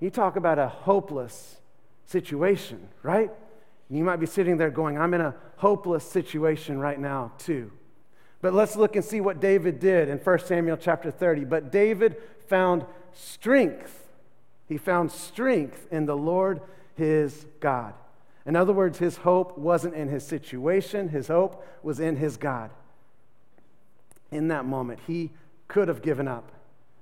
You 0.00 0.10
talk 0.10 0.36
about 0.36 0.58
a 0.58 0.68
hopeless 0.68 1.56
situation, 2.06 2.88
right? 3.02 3.30
You 3.88 4.04
might 4.04 4.16
be 4.16 4.26
sitting 4.26 4.56
there 4.56 4.70
going, 4.70 4.98
I'm 4.98 5.14
in 5.14 5.20
a 5.20 5.34
hopeless 5.56 6.04
situation 6.04 6.78
right 6.78 6.98
now, 6.98 7.32
too. 7.38 7.72
But 8.40 8.54
let's 8.54 8.76
look 8.76 8.96
and 8.96 9.04
see 9.04 9.20
what 9.20 9.40
David 9.40 9.80
did 9.80 10.08
in 10.08 10.18
1 10.18 10.38
Samuel 10.40 10.76
chapter 10.76 11.10
30. 11.10 11.44
But 11.44 11.70
David 11.70 12.16
found 12.48 12.86
strength. 13.12 14.08
He 14.66 14.78
found 14.78 15.10
strength 15.10 15.86
in 15.90 16.06
the 16.06 16.16
Lord 16.16 16.60
his 16.94 17.46
God. 17.60 17.94
In 18.46 18.56
other 18.56 18.72
words, 18.72 18.98
his 18.98 19.18
hope 19.18 19.58
wasn't 19.58 19.94
in 19.94 20.08
his 20.08 20.26
situation, 20.26 21.08
his 21.08 21.28
hope 21.28 21.64
was 21.82 22.00
in 22.00 22.16
his 22.16 22.36
God. 22.36 22.70
In 24.30 24.48
that 24.48 24.64
moment, 24.64 25.00
he 25.06 25.30
could 25.68 25.88
have 25.88 26.02
given 26.02 26.28
up. 26.28 26.52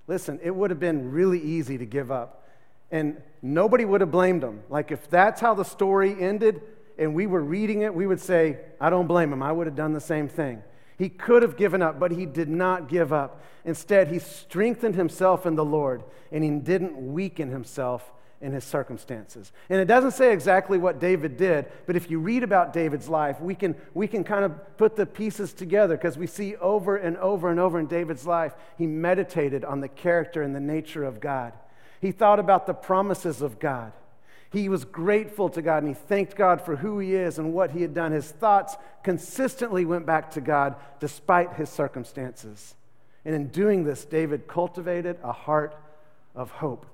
Listen, 0.06 0.40
it 0.42 0.54
would 0.54 0.70
have 0.70 0.80
been 0.80 1.10
really 1.10 1.40
easy 1.40 1.76
to 1.78 1.86
give 1.86 2.10
up, 2.10 2.48
and 2.90 3.20
nobody 3.42 3.84
would 3.84 4.00
have 4.00 4.10
blamed 4.10 4.42
him. 4.42 4.62
Like, 4.70 4.90
if 4.90 5.08
that's 5.10 5.40
how 5.40 5.54
the 5.54 5.64
story 5.64 6.16
ended 6.18 6.62
and 6.98 7.14
we 7.14 7.26
were 7.26 7.42
reading 7.42 7.82
it, 7.82 7.94
we 7.94 8.06
would 8.06 8.20
say, 8.20 8.58
I 8.80 8.90
don't 8.90 9.06
blame 9.06 9.32
him. 9.32 9.42
I 9.42 9.52
would 9.52 9.66
have 9.66 9.76
done 9.76 9.92
the 9.92 10.00
same 10.00 10.28
thing. 10.28 10.62
He 10.98 11.08
could 11.08 11.42
have 11.42 11.56
given 11.56 11.80
up, 11.80 12.00
but 12.00 12.10
he 12.10 12.26
did 12.26 12.48
not 12.48 12.88
give 12.88 13.12
up. 13.12 13.44
Instead, 13.64 14.08
he 14.08 14.18
strengthened 14.18 14.96
himself 14.96 15.46
in 15.46 15.54
the 15.54 15.64
Lord, 15.64 16.02
and 16.32 16.42
he 16.42 16.50
didn't 16.50 17.12
weaken 17.12 17.50
himself 17.50 18.10
in 18.40 18.52
his 18.52 18.64
circumstances. 18.64 19.52
And 19.68 19.80
it 19.80 19.86
doesn't 19.86 20.12
say 20.12 20.32
exactly 20.32 20.78
what 20.78 21.00
David 21.00 21.36
did, 21.36 21.66
but 21.86 21.96
if 21.96 22.10
you 22.10 22.20
read 22.20 22.42
about 22.42 22.72
David's 22.72 23.08
life, 23.08 23.40
we 23.40 23.54
can, 23.54 23.74
we 23.94 24.06
can 24.06 24.22
kind 24.22 24.44
of 24.44 24.76
put 24.76 24.94
the 24.94 25.06
pieces 25.06 25.52
together 25.52 25.96
because 25.96 26.16
we 26.16 26.26
see 26.26 26.54
over 26.56 26.96
and 26.96 27.16
over 27.16 27.50
and 27.50 27.58
over 27.58 27.80
in 27.80 27.86
David's 27.86 28.26
life, 28.26 28.54
he 28.76 28.86
meditated 28.86 29.64
on 29.64 29.80
the 29.80 29.88
character 29.88 30.42
and 30.42 30.54
the 30.54 30.60
nature 30.60 31.04
of 31.04 31.20
God. 31.20 31.52
He 32.00 32.12
thought 32.12 32.38
about 32.38 32.66
the 32.66 32.74
promises 32.74 33.42
of 33.42 33.58
God. 33.58 33.92
He 34.50 34.68
was 34.68 34.84
grateful 34.84 35.50
to 35.50 35.60
God 35.60 35.82
and 35.82 35.88
he 35.88 35.94
thanked 35.94 36.36
God 36.36 36.62
for 36.62 36.76
who 36.76 36.98
he 37.00 37.14
is 37.14 37.38
and 37.38 37.52
what 37.52 37.72
he 37.72 37.82
had 37.82 37.92
done. 37.92 38.12
His 38.12 38.30
thoughts 38.30 38.76
consistently 39.02 39.84
went 39.84 40.06
back 40.06 40.30
to 40.32 40.40
God 40.40 40.76
despite 41.00 41.54
his 41.54 41.68
circumstances. 41.68 42.74
And 43.24 43.34
in 43.34 43.48
doing 43.48 43.84
this, 43.84 44.04
David 44.04 44.46
cultivated 44.46 45.18
a 45.22 45.32
heart 45.32 45.76
of 46.34 46.50
hope. 46.50 46.86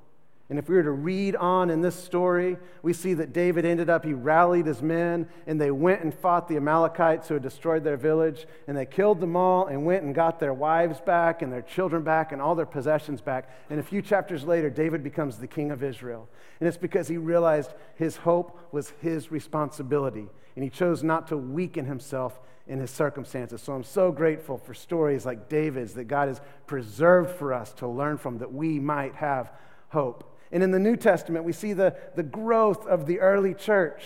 And 0.50 0.58
if 0.58 0.68
we 0.68 0.74
were 0.74 0.82
to 0.82 0.90
read 0.90 1.36
on 1.36 1.70
in 1.70 1.80
this 1.80 1.94
story, 1.94 2.58
we 2.82 2.92
see 2.92 3.14
that 3.14 3.32
David 3.32 3.64
ended 3.64 3.88
up, 3.88 4.04
he 4.04 4.12
rallied 4.12 4.66
his 4.66 4.82
men, 4.82 5.26
and 5.46 5.58
they 5.58 5.70
went 5.70 6.02
and 6.02 6.12
fought 6.12 6.48
the 6.48 6.56
Amalekites 6.56 7.28
who 7.28 7.34
had 7.34 7.42
destroyed 7.42 7.82
their 7.82 7.96
village, 7.96 8.46
and 8.68 8.76
they 8.76 8.84
killed 8.84 9.20
them 9.20 9.36
all 9.36 9.68
and 9.68 9.86
went 9.86 10.02
and 10.02 10.14
got 10.14 10.38
their 10.38 10.52
wives 10.52 11.00
back 11.00 11.40
and 11.40 11.50
their 11.50 11.62
children 11.62 12.02
back 12.02 12.30
and 12.30 12.42
all 12.42 12.54
their 12.54 12.66
possessions 12.66 13.22
back. 13.22 13.48
And 13.70 13.80
a 13.80 13.82
few 13.82 14.02
chapters 14.02 14.44
later, 14.44 14.68
David 14.68 15.02
becomes 15.02 15.38
the 15.38 15.46
king 15.46 15.70
of 15.70 15.82
Israel. 15.82 16.28
And 16.60 16.68
it's 16.68 16.76
because 16.76 17.08
he 17.08 17.16
realized 17.16 17.72
his 17.94 18.18
hope 18.18 18.68
was 18.70 18.92
his 19.00 19.32
responsibility, 19.32 20.28
and 20.56 20.62
he 20.62 20.68
chose 20.68 21.02
not 21.02 21.26
to 21.28 21.38
weaken 21.38 21.86
himself 21.86 22.38
in 22.66 22.80
his 22.80 22.90
circumstances. 22.90 23.62
So 23.62 23.72
I'm 23.72 23.82
so 23.82 24.12
grateful 24.12 24.58
for 24.58 24.74
stories 24.74 25.24
like 25.24 25.48
David's 25.48 25.94
that 25.94 26.04
God 26.04 26.28
has 26.28 26.42
preserved 26.66 27.30
for 27.30 27.54
us 27.54 27.72
to 27.74 27.88
learn 27.88 28.18
from, 28.18 28.38
that 28.38 28.52
we 28.52 28.78
might 28.78 29.14
have 29.14 29.50
hope. 29.88 30.32
And 30.52 30.62
in 30.62 30.70
the 30.70 30.78
New 30.78 30.96
Testament, 30.96 31.44
we 31.44 31.52
see 31.52 31.72
the, 31.72 31.96
the 32.14 32.22
growth 32.22 32.86
of 32.86 33.06
the 33.06 33.20
early 33.20 33.54
church. 33.54 34.02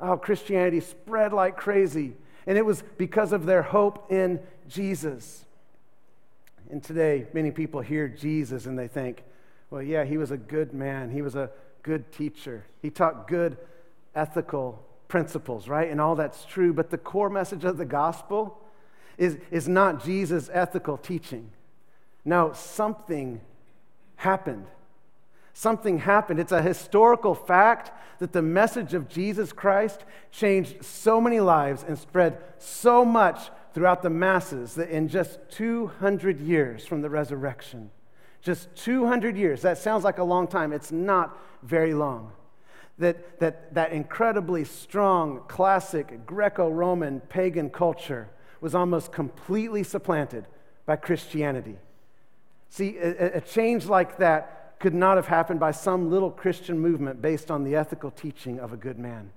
Oh, 0.00 0.16
Christianity 0.16 0.80
spread 0.80 1.32
like 1.32 1.56
crazy. 1.56 2.14
And 2.46 2.58
it 2.58 2.64
was 2.64 2.82
because 2.98 3.32
of 3.32 3.46
their 3.46 3.62
hope 3.62 4.10
in 4.10 4.40
Jesus. 4.68 5.44
And 6.70 6.82
today, 6.82 7.26
many 7.32 7.50
people 7.50 7.80
hear 7.80 8.08
Jesus 8.08 8.66
and 8.66 8.78
they 8.78 8.88
think, 8.88 9.22
well, 9.70 9.82
yeah, 9.82 10.04
he 10.04 10.18
was 10.18 10.30
a 10.30 10.36
good 10.36 10.72
man. 10.72 11.10
He 11.10 11.22
was 11.22 11.34
a 11.34 11.50
good 11.82 12.12
teacher. 12.12 12.64
He 12.80 12.90
taught 12.90 13.28
good 13.28 13.56
ethical 14.14 14.84
principles, 15.08 15.68
right? 15.68 15.90
And 15.90 16.00
all 16.00 16.14
that's 16.14 16.44
true. 16.44 16.72
But 16.72 16.90
the 16.90 16.98
core 16.98 17.30
message 17.30 17.64
of 17.64 17.76
the 17.76 17.84
gospel 17.84 18.60
is, 19.18 19.38
is 19.50 19.68
not 19.68 20.04
Jesus' 20.04 20.50
ethical 20.52 20.96
teaching. 20.96 21.50
No, 22.24 22.52
something 22.52 23.40
happened 24.16 24.66
something 25.54 25.98
happened. 25.98 26.38
It's 26.38 26.52
a 26.52 26.60
historical 26.60 27.34
fact 27.34 27.92
that 28.18 28.32
the 28.32 28.42
message 28.42 28.92
of 28.92 29.08
Jesus 29.08 29.52
Christ 29.52 30.04
changed 30.30 30.84
so 30.84 31.20
many 31.20 31.40
lives 31.40 31.84
and 31.86 31.98
spread 31.98 32.38
so 32.58 33.04
much 33.04 33.50
throughout 33.72 34.02
the 34.02 34.10
masses 34.10 34.74
that 34.74 34.90
in 34.90 35.08
just 35.08 35.38
200 35.50 36.40
years 36.40 36.86
from 36.86 37.00
the 37.00 37.10
resurrection, 37.10 37.90
just 38.42 38.74
200 38.76 39.36
years, 39.36 39.62
that 39.62 39.78
sounds 39.78 40.04
like 40.04 40.18
a 40.18 40.24
long 40.24 40.46
time. 40.46 40.72
It's 40.72 40.92
not 40.92 41.38
very 41.62 41.94
long. 41.94 42.32
That, 42.98 43.40
that, 43.40 43.74
that 43.74 43.92
incredibly 43.92 44.64
strong, 44.64 45.42
classic 45.48 46.26
Greco 46.26 46.68
Roman 46.68 47.20
pagan 47.20 47.70
culture 47.70 48.28
was 48.60 48.74
almost 48.74 49.12
completely 49.12 49.82
supplanted 49.82 50.46
by 50.86 50.96
Christianity. 50.96 51.76
See, 52.70 52.96
a, 52.98 53.38
a 53.38 53.40
change 53.40 53.86
like 53.86 54.18
that 54.18 54.63
could 54.84 54.92
not 54.92 55.16
have 55.16 55.28
happened 55.28 55.58
by 55.58 55.70
some 55.70 56.10
little 56.10 56.30
Christian 56.30 56.78
movement 56.78 57.22
based 57.22 57.50
on 57.50 57.64
the 57.64 57.74
ethical 57.74 58.10
teaching 58.10 58.60
of 58.60 58.74
a 58.74 58.76
good 58.76 58.98
man. 58.98 59.30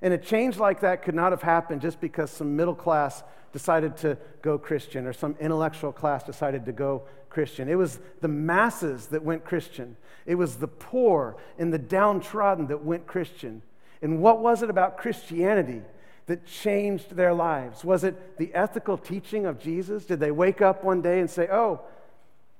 And 0.00 0.14
a 0.14 0.16
change 0.16 0.56
like 0.56 0.80
that 0.80 1.02
could 1.02 1.14
not 1.14 1.30
have 1.30 1.42
happened 1.42 1.82
just 1.82 2.00
because 2.00 2.30
some 2.30 2.56
middle 2.56 2.74
class 2.74 3.22
decided 3.52 3.98
to 3.98 4.16
go 4.40 4.56
Christian 4.56 5.06
or 5.06 5.12
some 5.12 5.36
intellectual 5.40 5.92
class 5.92 6.24
decided 6.24 6.64
to 6.64 6.72
go 6.72 7.02
Christian. 7.28 7.68
It 7.68 7.74
was 7.74 8.00
the 8.22 8.28
masses 8.28 9.08
that 9.08 9.22
went 9.22 9.44
Christian. 9.44 9.94
It 10.24 10.36
was 10.36 10.56
the 10.56 10.68
poor 10.68 11.36
and 11.58 11.70
the 11.70 11.78
downtrodden 11.78 12.68
that 12.68 12.82
went 12.82 13.06
Christian. 13.06 13.60
And 14.00 14.22
what 14.22 14.40
was 14.40 14.62
it 14.62 14.70
about 14.70 14.96
Christianity 14.96 15.82
that 16.24 16.46
changed 16.46 17.14
their 17.14 17.34
lives? 17.34 17.84
Was 17.84 18.04
it 18.04 18.38
the 18.38 18.54
ethical 18.54 18.96
teaching 18.96 19.44
of 19.44 19.60
Jesus? 19.60 20.06
Did 20.06 20.18
they 20.18 20.30
wake 20.30 20.62
up 20.62 20.82
one 20.82 21.02
day 21.02 21.20
and 21.20 21.28
say, 21.28 21.46
oh, 21.52 21.82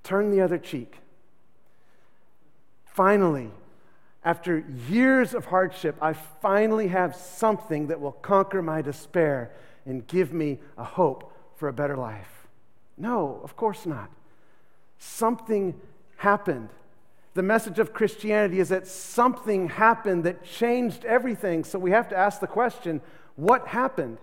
turn 0.02 0.30
the 0.30 0.42
other 0.42 0.58
cheek? 0.58 0.98
Finally, 2.98 3.48
after 4.24 4.64
years 4.88 5.32
of 5.32 5.44
hardship, 5.44 5.94
I 6.02 6.14
finally 6.14 6.88
have 6.88 7.14
something 7.14 7.86
that 7.86 8.00
will 8.00 8.10
conquer 8.10 8.60
my 8.60 8.82
despair 8.82 9.52
and 9.86 10.04
give 10.08 10.32
me 10.32 10.58
a 10.76 10.82
hope 10.82 11.32
for 11.54 11.68
a 11.68 11.72
better 11.72 11.96
life. 11.96 12.48
No, 12.96 13.40
of 13.44 13.54
course 13.54 13.86
not. 13.86 14.10
Something 14.98 15.80
happened. 16.16 16.70
The 17.34 17.42
message 17.44 17.78
of 17.78 17.92
Christianity 17.92 18.58
is 18.58 18.70
that 18.70 18.88
something 18.88 19.68
happened 19.68 20.24
that 20.24 20.44
changed 20.44 21.04
everything. 21.04 21.62
So 21.62 21.78
we 21.78 21.92
have 21.92 22.08
to 22.08 22.16
ask 22.16 22.40
the 22.40 22.48
question 22.48 23.00
what 23.36 23.68
happened? 23.68 24.18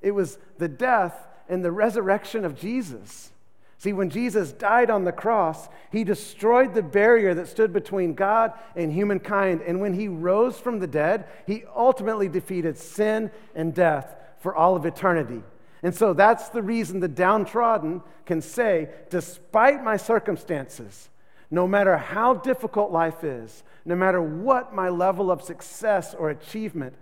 It 0.00 0.12
was 0.12 0.38
the 0.56 0.68
death 0.68 1.26
and 1.46 1.62
the 1.62 1.72
resurrection 1.72 2.46
of 2.46 2.58
Jesus. 2.58 3.32
See, 3.78 3.92
when 3.92 4.10
Jesus 4.10 4.52
died 4.52 4.88
on 4.90 5.04
the 5.04 5.12
cross, 5.12 5.68
he 5.90 6.04
destroyed 6.04 6.74
the 6.74 6.82
barrier 6.82 7.34
that 7.34 7.48
stood 7.48 7.72
between 7.72 8.14
God 8.14 8.52
and 8.76 8.92
humankind. 8.92 9.62
And 9.62 9.80
when 9.80 9.94
he 9.94 10.08
rose 10.08 10.58
from 10.58 10.78
the 10.78 10.86
dead, 10.86 11.26
he 11.46 11.64
ultimately 11.74 12.28
defeated 12.28 12.78
sin 12.78 13.30
and 13.54 13.74
death 13.74 14.14
for 14.38 14.54
all 14.54 14.76
of 14.76 14.86
eternity. 14.86 15.42
And 15.82 15.94
so 15.94 16.14
that's 16.14 16.48
the 16.48 16.62
reason 16.62 17.00
the 17.00 17.08
downtrodden 17.08 18.02
can 18.24 18.40
say, 18.40 18.88
despite 19.10 19.84
my 19.84 19.98
circumstances, 19.98 21.10
no 21.50 21.68
matter 21.68 21.96
how 21.98 22.34
difficult 22.34 22.90
life 22.90 23.22
is, 23.22 23.62
no 23.84 23.94
matter 23.94 24.22
what 24.22 24.74
my 24.74 24.88
level 24.88 25.30
of 25.30 25.42
success 25.42 26.14
or 26.14 26.30
achievement, 26.30 26.94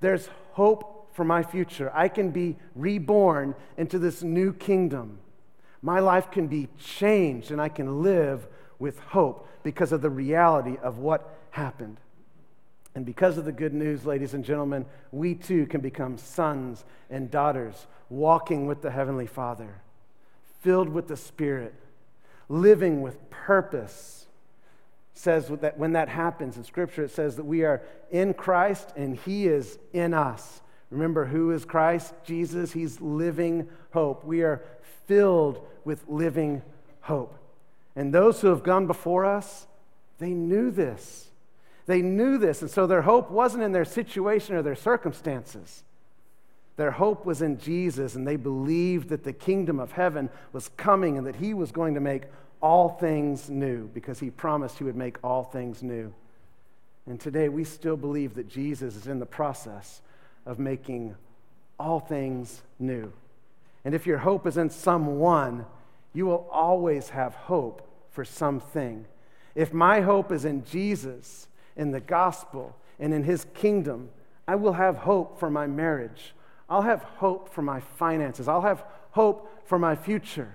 there's 0.00 0.28
hope 0.52 1.12
for 1.12 1.24
my 1.24 1.42
future. 1.42 1.90
I 1.92 2.08
can 2.08 2.30
be 2.30 2.56
reborn 2.76 3.56
into 3.76 3.98
this 3.98 4.22
new 4.22 4.52
kingdom 4.52 5.18
my 5.82 6.00
life 6.00 6.30
can 6.30 6.46
be 6.46 6.68
changed 6.78 7.50
and 7.50 7.60
I 7.60 7.68
can 7.68 8.02
live 8.02 8.46
with 8.78 8.98
hope 8.98 9.48
because 9.62 9.92
of 9.92 10.02
the 10.02 10.10
reality 10.10 10.76
of 10.82 10.98
what 10.98 11.36
happened. 11.50 11.98
And 12.94 13.06
because 13.06 13.38
of 13.38 13.44
the 13.44 13.52
good 13.52 13.72
news, 13.72 14.04
ladies 14.04 14.34
and 14.34 14.44
gentlemen, 14.44 14.84
we 15.12 15.34
too 15.34 15.66
can 15.66 15.80
become 15.80 16.18
sons 16.18 16.84
and 17.08 17.30
daughters 17.30 17.86
walking 18.08 18.66
with 18.66 18.82
the 18.82 18.90
Heavenly 18.90 19.26
Father, 19.26 19.80
filled 20.62 20.88
with 20.88 21.06
the 21.06 21.16
Spirit, 21.16 21.74
living 22.48 23.00
with 23.00 23.30
purpose. 23.30 24.26
says 25.14 25.48
that 25.48 25.78
when 25.78 25.92
that 25.92 26.08
happens 26.08 26.56
in 26.56 26.64
Scripture, 26.64 27.04
it 27.04 27.10
says 27.10 27.36
that 27.36 27.44
we 27.44 27.62
are 27.62 27.82
in 28.10 28.34
Christ 28.34 28.92
and 28.96 29.16
He 29.16 29.46
is 29.46 29.78
in 29.92 30.14
us. 30.14 30.60
Remember, 30.90 31.24
who 31.24 31.52
is 31.52 31.64
Christ? 31.64 32.12
Jesus. 32.24 32.72
He's 32.72 33.00
living 33.00 33.68
hope. 33.92 34.24
We 34.24 34.42
are 34.42 34.62
filled 35.06 35.66
with 35.84 36.04
living 36.08 36.62
hope. 37.00 37.36
And 37.96 38.12
those 38.12 38.40
who 38.40 38.48
have 38.48 38.62
gone 38.62 38.86
before 38.86 39.24
us, 39.24 39.66
they 40.18 40.30
knew 40.30 40.70
this. 40.70 41.28
They 41.86 42.02
knew 42.02 42.38
this. 42.38 42.62
And 42.62 42.70
so 42.70 42.86
their 42.86 43.02
hope 43.02 43.30
wasn't 43.30 43.64
in 43.64 43.72
their 43.72 43.84
situation 43.84 44.54
or 44.54 44.62
their 44.62 44.76
circumstances. 44.76 45.82
Their 46.76 46.92
hope 46.92 47.26
was 47.26 47.42
in 47.42 47.58
Jesus, 47.58 48.14
and 48.14 48.26
they 48.26 48.36
believed 48.36 49.10
that 49.10 49.24
the 49.24 49.32
kingdom 49.32 49.78
of 49.78 49.92
heaven 49.92 50.30
was 50.52 50.70
coming 50.76 51.18
and 51.18 51.26
that 51.26 51.36
he 51.36 51.52
was 51.52 51.72
going 51.72 51.94
to 51.94 52.00
make 52.00 52.22
all 52.62 52.88
things 52.88 53.50
new 53.50 53.88
because 53.88 54.18
he 54.18 54.30
promised 54.30 54.78
he 54.78 54.84
would 54.84 54.96
make 54.96 55.18
all 55.22 55.44
things 55.44 55.82
new. 55.82 56.12
And 57.06 57.20
today 57.20 57.48
we 57.48 57.64
still 57.64 57.96
believe 57.96 58.34
that 58.34 58.48
Jesus 58.48 58.96
is 58.96 59.06
in 59.06 59.18
the 59.18 59.26
process 59.26 60.00
of 60.46 60.58
making 60.58 61.14
all 61.78 62.00
things 62.00 62.62
new. 62.78 63.12
And 63.84 63.94
if 63.94 64.06
your 64.06 64.18
hope 64.18 64.46
is 64.46 64.56
in 64.56 64.70
someone, 64.70 65.66
you 66.12 66.26
will 66.26 66.48
always 66.50 67.10
have 67.10 67.34
hope 67.34 67.86
for 68.10 68.24
something. 68.24 69.06
If 69.54 69.72
my 69.72 70.00
hope 70.00 70.32
is 70.32 70.44
in 70.44 70.64
Jesus, 70.64 71.48
in 71.76 71.90
the 71.90 72.00
gospel, 72.00 72.76
and 72.98 73.14
in 73.14 73.24
his 73.24 73.46
kingdom, 73.54 74.10
I 74.46 74.56
will 74.56 74.74
have 74.74 74.96
hope 74.96 75.38
for 75.38 75.48
my 75.50 75.66
marriage. 75.66 76.34
I'll 76.68 76.82
have 76.82 77.02
hope 77.02 77.52
for 77.52 77.62
my 77.62 77.80
finances. 77.80 78.48
I'll 78.48 78.60
have 78.60 78.84
hope 79.12 79.66
for 79.66 79.78
my 79.78 79.96
future. 79.96 80.54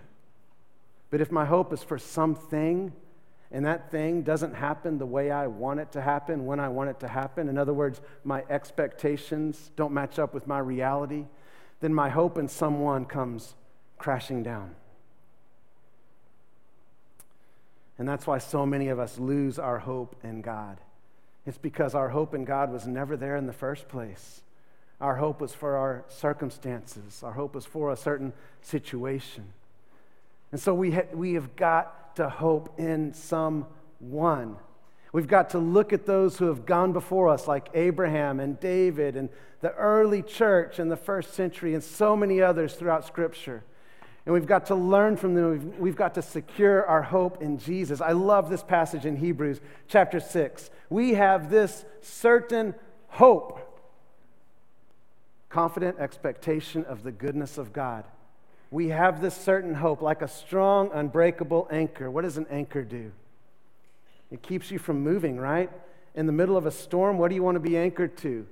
But 1.09 1.21
if 1.21 1.31
my 1.31 1.45
hope 1.45 1.73
is 1.73 1.83
for 1.83 1.97
something, 1.97 2.93
and 3.55 3.65
that 3.65 3.89
thing 3.89 4.21
doesn't 4.21 4.53
happen 4.53 4.97
the 4.97 5.05
way 5.05 5.31
I 5.31 5.47
want 5.47 5.79
it 5.79 5.93
to 5.93 6.01
happen, 6.01 6.45
when 6.45 6.59
I 6.59 6.67
want 6.67 6.89
it 6.89 6.99
to 6.99 7.07
happen, 7.07 7.47
in 7.47 7.57
other 7.57 7.73
words, 7.73 8.01
my 8.25 8.43
expectations 8.49 9.71
don't 9.77 9.93
match 9.93 10.19
up 10.19 10.33
with 10.33 10.45
my 10.45 10.59
reality, 10.59 11.23
then 11.79 11.93
my 11.93 12.09
hope 12.09 12.37
in 12.37 12.49
someone 12.49 13.05
comes 13.05 13.55
crashing 13.97 14.43
down. 14.43 14.75
And 17.97 18.05
that's 18.05 18.27
why 18.27 18.39
so 18.39 18.65
many 18.65 18.89
of 18.89 18.99
us 18.99 19.17
lose 19.17 19.57
our 19.57 19.79
hope 19.79 20.17
in 20.21 20.41
God. 20.41 20.77
It's 21.45 21.57
because 21.57 21.95
our 21.95 22.09
hope 22.09 22.33
in 22.33 22.43
God 22.43 22.73
was 22.73 22.85
never 22.85 23.15
there 23.15 23.37
in 23.37 23.47
the 23.47 23.53
first 23.53 23.87
place. 23.87 24.41
Our 24.99 25.15
hope 25.15 25.39
was 25.39 25.53
for 25.53 25.77
our 25.77 26.03
circumstances, 26.09 27.23
our 27.23 27.31
hope 27.31 27.55
was 27.55 27.65
for 27.65 27.93
a 27.93 27.95
certain 27.95 28.33
situation. 28.61 29.45
And 30.55 30.61
so 30.61 30.73
we, 30.73 30.91
ha- 30.91 31.11
we 31.13 31.33
have 31.33 31.57
got 31.57 32.15
to 32.15 32.29
hope 32.29 32.79
in 32.79 33.13
someone. 33.13 34.55
We've 35.11 35.27
got 35.27 35.49
to 35.49 35.59
look 35.59 35.91
at 35.91 36.05
those 36.05 36.37
who 36.37 36.45
have 36.45 36.65
gone 36.65 36.93
before 36.93 37.27
us, 37.27 37.45
like 37.45 37.67
Abraham 37.73 38.39
and 38.39 38.57
David 38.57 39.17
and 39.17 39.27
the 39.59 39.73
early 39.73 40.21
church 40.21 40.79
in 40.79 40.87
the 40.87 40.95
first 40.95 41.33
century, 41.33 41.73
and 41.73 41.83
so 41.83 42.15
many 42.15 42.41
others 42.41 42.75
throughout 42.75 43.05
Scripture. 43.05 43.65
And 44.25 44.33
we've 44.33 44.45
got 44.45 44.67
to 44.67 44.75
learn 44.75 45.17
from 45.17 45.35
them. 45.35 45.51
We've, 45.51 45.77
we've, 45.77 45.95
got 45.97 46.13
to 46.13 46.21
secure 46.21 46.85
our 46.85 47.01
hope 47.01 47.41
in 47.41 47.57
Jesus. 47.57 47.99
I 47.99 48.13
love 48.13 48.49
this 48.49 48.63
passage 48.63 49.05
in 49.05 49.17
Hebrews 49.17 49.59
chapter 49.89 50.21
6. 50.21 50.69
We 50.89 51.15
have 51.15 51.49
this 51.49 51.83
certain 51.99 52.75
hope, 53.09 53.59
confident 55.49 55.99
expectation 55.99 56.85
of 56.85 57.03
the 57.03 57.11
goodness 57.11 57.57
of 57.57 57.73
God. 57.73 58.05
We 58.71 58.89
have 58.89 59.21
this 59.21 59.35
certain 59.35 59.75
hope, 59.75 60.01
like 60.01 60.21
a 60.21 60.27
strong, 60.27 60.89
unbreakable 60.93 61.67
anchor. 61.71 62.09
What 62.09 62.23
does 62.23 62.37
an 62.37 62.47
anchor 62.49 62.83
do? 62.83 63.11
It 64.31 64.41
keeps 64.41 64.71
you 64.71 64.79
from 64.79 65.01
moving, 65.01 65.37
right? 65.37 65.69
In 66.15 66.25
the 66.25 66.31
middle 66.31 66.57
of 66.57 66.65
a 66.65 66.71
storm, 66.71 67.17
what 67.17 67.29
do 67.29 67.35
you 67.35 67.43
want 67.43 67.55
to 67.55 67.59
be 67.59 67.77
anchored 67.77 68.17
to? 68.17 68.45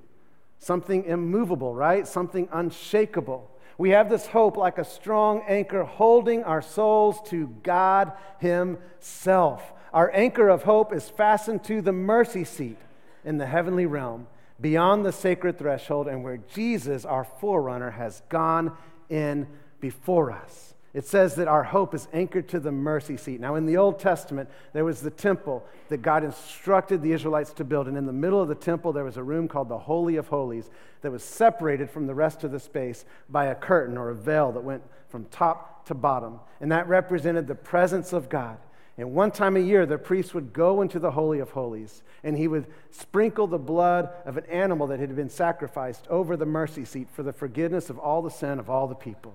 Something 0.58 1.04
immovable, 1.04 1.74
right? 1.74 2.06
Something 2.06 2.48
unshakable. 2.52 3.50
We 3.76 3.90
have 3.90 4.08
this 4.08 4.26
hope 4.26 4.56
like 4.56 4.78
a 4.78 4.84
strong 4.84 5.42
anchor 5.48 5.82
holding 5.82 6.44
our 6.44 6.62
souls 6.62 7.18
to 7.30 7.48
God 7.62 8.12
Himself. 8.38 9.72
Our 9.92 10.10
anchor 10.14 10.48
of 10.48 10.62
hope 10.62 10.92
is 10.92 11.08
fastened 11.08 11.64
to 11.64 11.82
the 11.82 11.92
mercy 11.92 12.44
seat 12.44 12.78
in 13.24 13.38
the 13.38 13.46
heavenly 13.46 13.86
realm, 13.86 14.26
beyond 14.60 15.04
the 15.04 15.12
sacred 15.12 15.58
threshold, 15.58 16.06
and 16.06 16.22
where 16.22 16.38
Jesus, 16.54 17.04
our 17.04 17.24
forerunner, 17.24 17.90
has 17.90 18.22
gone 18.28 18.76
in 19.08 19.46
before 19.84 20.30
us. 20.30 20.72
It 20.94 21.04
says 21.04 21.34
that 21.34 21.46
our 21.46 21.62
hope 21.62 21.94
is 21.94 22.08
anchored 22.14 22.48
to 22.48 22.58
the 22.58 22.72
mercy 22.72 23.18
seat. 23.18 23.38
Now, 23.38 23.56
in 23.56 23.66
the 23.66 23.76
Old 23.76 23.98
Testament, 23.98 24.48
there 24.72 24.86
was 24.86 25.02
the 25.02 25.10
temple 25.10 25.62
that 25.90 26.00
God 26.00 26.24
instructed 26.24 27.02
the 27.02 27.12
Israelites 27.12 27.52
to 27.54 27.64
build. 27.64 27.86
And 27.86 27.98
in 27.98 28.06
the 28.06 28.12
middle 28.12 28.40
of 28.40 28.48
the 28.48 28.54
temple, 28.54 28.94
there 28.94 29.04
was 29.04 29.18
a 29.18 29.22
room 29.22 29.46
called 29.46 29.68
the 29.68 29.76
Holy 29.76 30.16
of 30.16 30.28
Holies 30.28 30.70
that 31.02 31.12
was 31.12 31.22
separated 31.22 31.90
from 31.90 32.06
the 32.06 32.14
rest 32.14 32.44
of 32.44 32.50
the 32.50 32.58
space 32.58 33.04
by 33.28 33.46
a 33.46 33.54
curtain 33.54 33.98
or 33.98 34.08
a 34.08 34.14
veil 34.14 34.52
that 34.52 34.64
went 34.64 34.82
from 35.10 35.26
top 35.26 35.84
to 35.88 35.94
bottom. 35.94 36.40
And 36.62 36.72
that 36.72 36.88
represented 36.88 37.46
the 37.46 37.54
presence 37.54 38.14
of 38.14 38.30
God. 38.30 38.56
And 38.96 39.12
one 39.12 39.32
time 39.32 39.56
a 39.56 39.60
year, 39.60 39.84
the 39.84 39.98
priest 39.98 40.32
would 40.32 40.54
go 40.54 40.80
into 40.80 40.98
the 40.98 41.10
Holy 41.10 41.40
of 41.40 41.50
Holies 41.50 42.02
and 42.22 42.38
he 42.38 42.48
would 42.48 42.66
sprinkle 42.90 43.46
the 43.46 43.58
blood 43.58 44.08
of 44.24 44.38
an 44.38 44.46
animal 44.46 44.86
that 44.86 45.00
had 45.00 45.14
been 45.14 45.28
sacrificed 45.28 46.06
over 46.08 46.36
the 46.36 46.46
mercy 46.46 46.86
seat 46.86 47.08
for 47.10 47.22
the 47.22 47.32
forgiveness 47.32 47.90
of 47.90 47.98
all 47.98 48.22
the 48.22 48.30
sin 48.30 48.58
of 48.58 48.70
all 48.70 48.86
the 48.86 48.94
people. 48.94 49.34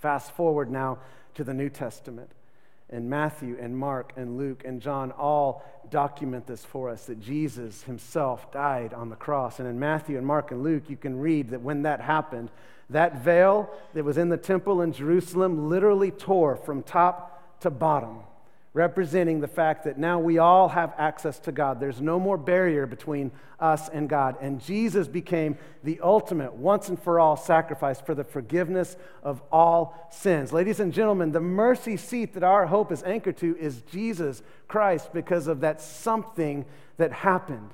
Fast 0.00 0.32
forward 0.32 0.70
now 0.70 0.98
to 1.34 1.44
the 1.44 1.54
New 1.54 1.68
Testament. 1.68 2.30
And 2.90 3.10
Matthew 3.10 3.58
and 3.60 3.76
Mark 3.76 4.12
and 4.16 4.38
Luke 4.38 4.62
and 4.64 4.80
John 4.80 5.12
all 5.12 5.62
document 5.90 6.46
this 6.46 6.64
for 6.64 6.88
us 6.88 7.04
that 7.06 7.20
Jesus 7.20 7.82
himself 7.82 8.50
died 8.50 8.94
on 8.94 9.10
the 9.10 9.16
cross. 9.16 9.58
And 9.58 9.68
in 9.68 9.78
Matthew 9.78 10.16
and 10.16 10.26
Mark 10.26 10.52
and 10.52 10.62
Luke, 10.62 10.84
you 10.88 10.96
can 10.96 11.18
read 11.18 11.50
that 11.50 11.60
when 11.60 11.82
that 11.82 12.00
happened, 12.00 12.50
that 12.90 13.22
veil 13.22 13.68
that 13.92 14.04
was 14.04 14.16
in 14.16 14.30
the 14.30 14.38
temple 14.38 14.80
in 14.80 14.92
Jerusalem 14.92 15.68
literally 15.68 16.10
tore 16.10 16.56
from 16.56 16.82
top 16.82 17.60
to 17.60 17.70
bottom 17.70 18.20
representing 18.78 19.40
the 19.40 19.48
fact 19.48 19.82
that 19.82 19.98
now 19.98 20.20
we 20.20 20.38
all 20.38 20.68
have 20.68 20.94
access 20.96 21.40
to 21.40 21.50
God. 21.50 21.80
There's 21.80 22.00
no 22.00 22.20
more 22.20 22.38
barrier 22.38 22.86
between 22.86 23.32
us 23.58 23.88
and 23.88 24.08
God. 24.08 24.36
And 24.40 24.60
Jesus 24.60 25.08
became 25.08 25.58
the 25.82 25.98
ultimate, 26.00 26.54
once 26.54 26.88
and 26.88 26.96
for 27.02 27.18
all 27.18 27.36
sacrifice 27.36 28.00
for 28.00 28.14
the 28.14 28.22
forgiveness 28.22 28.96
of 29.24 29.42
all 29.50 30.08
sins. 30.12 30.52
Ladies 30.52 30.78
and 30.78 30.92
gentlemen, 30.92 31.32
the 31.32 31.40
mercy 31.40 31.96
seat 31.96 32.34
that 32.34 32.44
our 32.44 32.66
hope 32.66 32.92
is 32.92 33.02
anchored 33.02 33.36
to 33.38 33.56
is 33.58 33.82
Jesus 33.90 34.44
Christ 34.68 35.12
because 35.12 35.48
of 35.48 35.58
that 35.62 35.80
something 35.80 36.64
that 36.98 37.12
happened. 37.12 37.70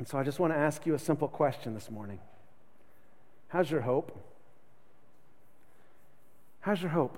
And 0.00 0.08
so 0.08 0.18
I 0.18 0.24
just 0.24 0.40
want 0.40 0.52
to 0.52 0.58
ask 0.58 0.84
you 0.86 0.94
a 0.94 0.98
simple 0.98 1.28
question 1.28 1.72
this 1.72 1.88
morning 1.88 2.18
How's 3.46 3.70
your 3.70 3.82
hope? 3.82 4.18
How's 6.62 6.82
your 6.82 6.90
hope? 6.90 7.16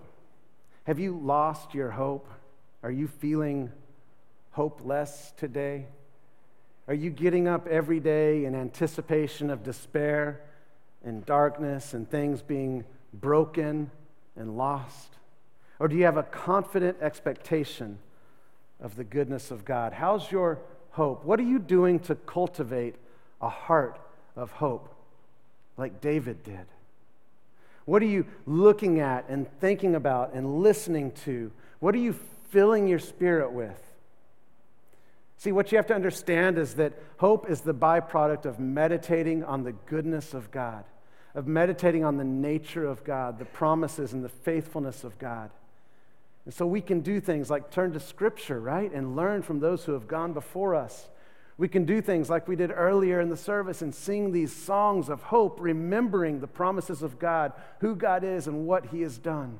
Have 0.85 0.99
you 0.99 1.19
lost 1.23 1.75
your 1.75 1.91
hope? 1.91 2.29
Are 2.83 2.91
you 2.91 3.09
feeling 3.09 3.73
hopeless 4.53 5.33
today? 5.37 5.87
Are 6.87 6.95
you 6.95 7.11
getting 7.11 7.49
up 7.49 7.67
every 7.67 8.01
day 8.01 8.45
in 8.45 8.55
anticipation 8.55 9.49
of 9.49 9.63
despair 9.63 10.43
and 11.03 11.25
darkness 11.25 11.95
and 11.95 12.09
things 12.09 12.43
being 12.43 12.85
broken 13.15 13.91
and 14.37 14.59
lost? 14.59 15.09
Or 15.79 15.89
do 15.89 15.97
you 15.97 16.05
have 16.05 16.19
a 16.19 16.23
confident 16.23 16.99
expectation 17.01 17.99
of 18.81 18.97
the 18.97 19.05
goodness 19.05 19.51
of 19.51 19.65
God? 19.65 19.95
How's 19.95 20.31
your 20.31 20.59
hope? 20.91 21.25
What 21.25 21.41
are 21.41 21.45
you 21.45 21.59
doing 21.59 21.99
to 22.01 22.15
cultivate 22.15 22.97
a 23.41 23.49
heart 23.49 23.99
of 24.37 24.51
hope 24.53 24.95
like 25.79 26.03
David 26.03 26.45
did? 26.45 26.67
What 27.85 28.03
are 28.03 28.07
you 28.07 28.27
looking 28.47 29.01
at 29.01 29.29
and 29.29 29.47
thinking 29.61 29.95
about 29.95 30.35
and 30.35 30.63
listening 30.63 31.13
to? 31.25 31.53
What 31.81 31.95
are 31.95 31.99
you 31.99 32.15
filling 32.51 32.89
your 32.89 32.99
spirit 32.99 33.53
with? 33.53 33.81
See, 35.37 35.53
what 35.53 35.71
you 35.71 35.77
have 35.77 35.87
to 35.89 35.95
understand 35.95 36.57
is 36.57 36.75
that 36.77 36.95
hope 37.19 37.51
is 37.51 37.61
the 37.61 37.75
byproduct 37.75 38.47
of 38.47 38.59
meditating 38.59 39.45
on 39.45 39.65
the 39.65 39.73
goodness 39.73 40.33
of 40.33 40.51
God, 40.51 40.85
of 41.35 41.47
meditating 41.47 42.05
on 42.05 42.17
the 42.17 42.25
nature 42.25 42.87
of 42.87 43.05
God, 43.05 43.39
the 43.39 43.45
promises 43.45 44.13
and 44.13 44.25
the 44.25 44.29
faithfulness 44.31 45.05
of 45.05 45.19
God. 45.19 45.51
And 46.45 46.55
so 46.55 46.67
we 46.67 46.81
can 46.81 47.01
do 47.01 47.21
things 47.21 47.51
like 47.51 47.71
turn 47.71 47.93
to 47.93 48.01
Scripture, 48.01 48.61
right? 48.61 48.91
And 48.93 49.17
learn 49.17 49.43
from 49.43 49.61
those 49.61 49.85
who 49.85 49.93
have 49.93 50.09
gone 50.09 50.33
before 50.33 50.75
us. 50.75 51.09
We 51.57 51.69
can 51.69 51.85
do 51.85 52.01
things 52.01 52.29
like 52.29 52.49
we 52.49 52.57
did 52.57 52.73
earlier 52.75 53.21
in 53.21 53.29
the 53.29 53.37
service 53.37 53.81
and 53.81 53.95
sing 53.95 54.33
these 54.33 54.53
songs 54.53 55.09
of 55.09 55.23
hope, 55.23 55.59
remembering 55.61 56.41
the 56.41 56.49
promises 56.49 57.03
of 57.03 57.19
God, 57.19 57.53
who 57.79 57.95
God 57.95 58.25
is, 58.25 58.49
and 58.49 58.67
what 58.67 58.87
He 58.87 59.03
has 59.03 59.19
done. 59.19 59.59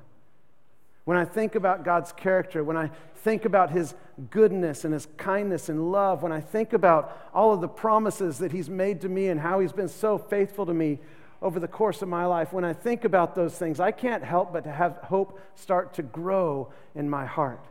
When 1.05 1.17
I 1.17 1.25
think 1.25 1.55
about 1.55 1.85
God's 1.85 2.13
character, 2.13 2.65
when 2.65 2.77
I 2.77 2.91
think 3.17 3.45
about 3.45 3.71
His 3.71 3.95
goodness 4.31 4.85
and 4.85 4.93
His 4.93 5.07
kindness 5.17 5.69
and 5.69 5.93
love, 5.93 6.23
when 6.23 6.33
I 6.33 6.41
think 6.41 6.73
about 6.73 7.17
all 7.33 7.53
of 7.53 7.61
the 7.61 7.69
promises 7.69 8.39
that 8.39 8.51
He's 8.51 8.69
made 8.69 9.01
to 9.03 9.09
me 9.09 9.29
and 9.29 9.39
how 9.39 9.61
He's 9.61 9.73
been 9.73 9.89
so 9.89 10.19
faithful 10.19 10.67
to 10.67 10.75
me 10.75 10.99
over 11.41 11.61
the 11.61 11.69
course 11.69 12.03
of 12.03 12.09
my 12.09 12.25
life, 12.27 12.53
when 12.53 12.65
I 12.65 12.73
think 12.73 13.05
about 13.05 13.37
those 13.37 13.57
things, 13.57 13.79
I 13.79 13.93
can't 13.93 14.25
help 14.25 14.53
but 14.53 14.65
to 14.65 14.73
have 14.73 14.97
hope 14.97 15.39
start 15.55 15.95
to 15.95 16.03
grow 16.03 16.73
in 16.95 17.09
my 17.09 17.27
heart. 17.27 17.65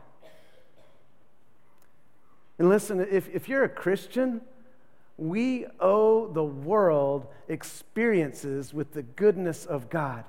And 2.58 2.68
listen, 2.68 3.00
if, 3.00 3.28
if 3.34 3.48
you're 3.48 3.64
a 3.64 3.68
Christian, 3.68 4.40
we 5.16 5.66
owe 5.80 6.28
the 6.28 6.44
world 6.44 7.26
experiences 7.48 8.72
with 8.72 8.92
the 8.92 9.02
goodness 9.02 9.66
of 9.66 9.90
God. 9.90 10.24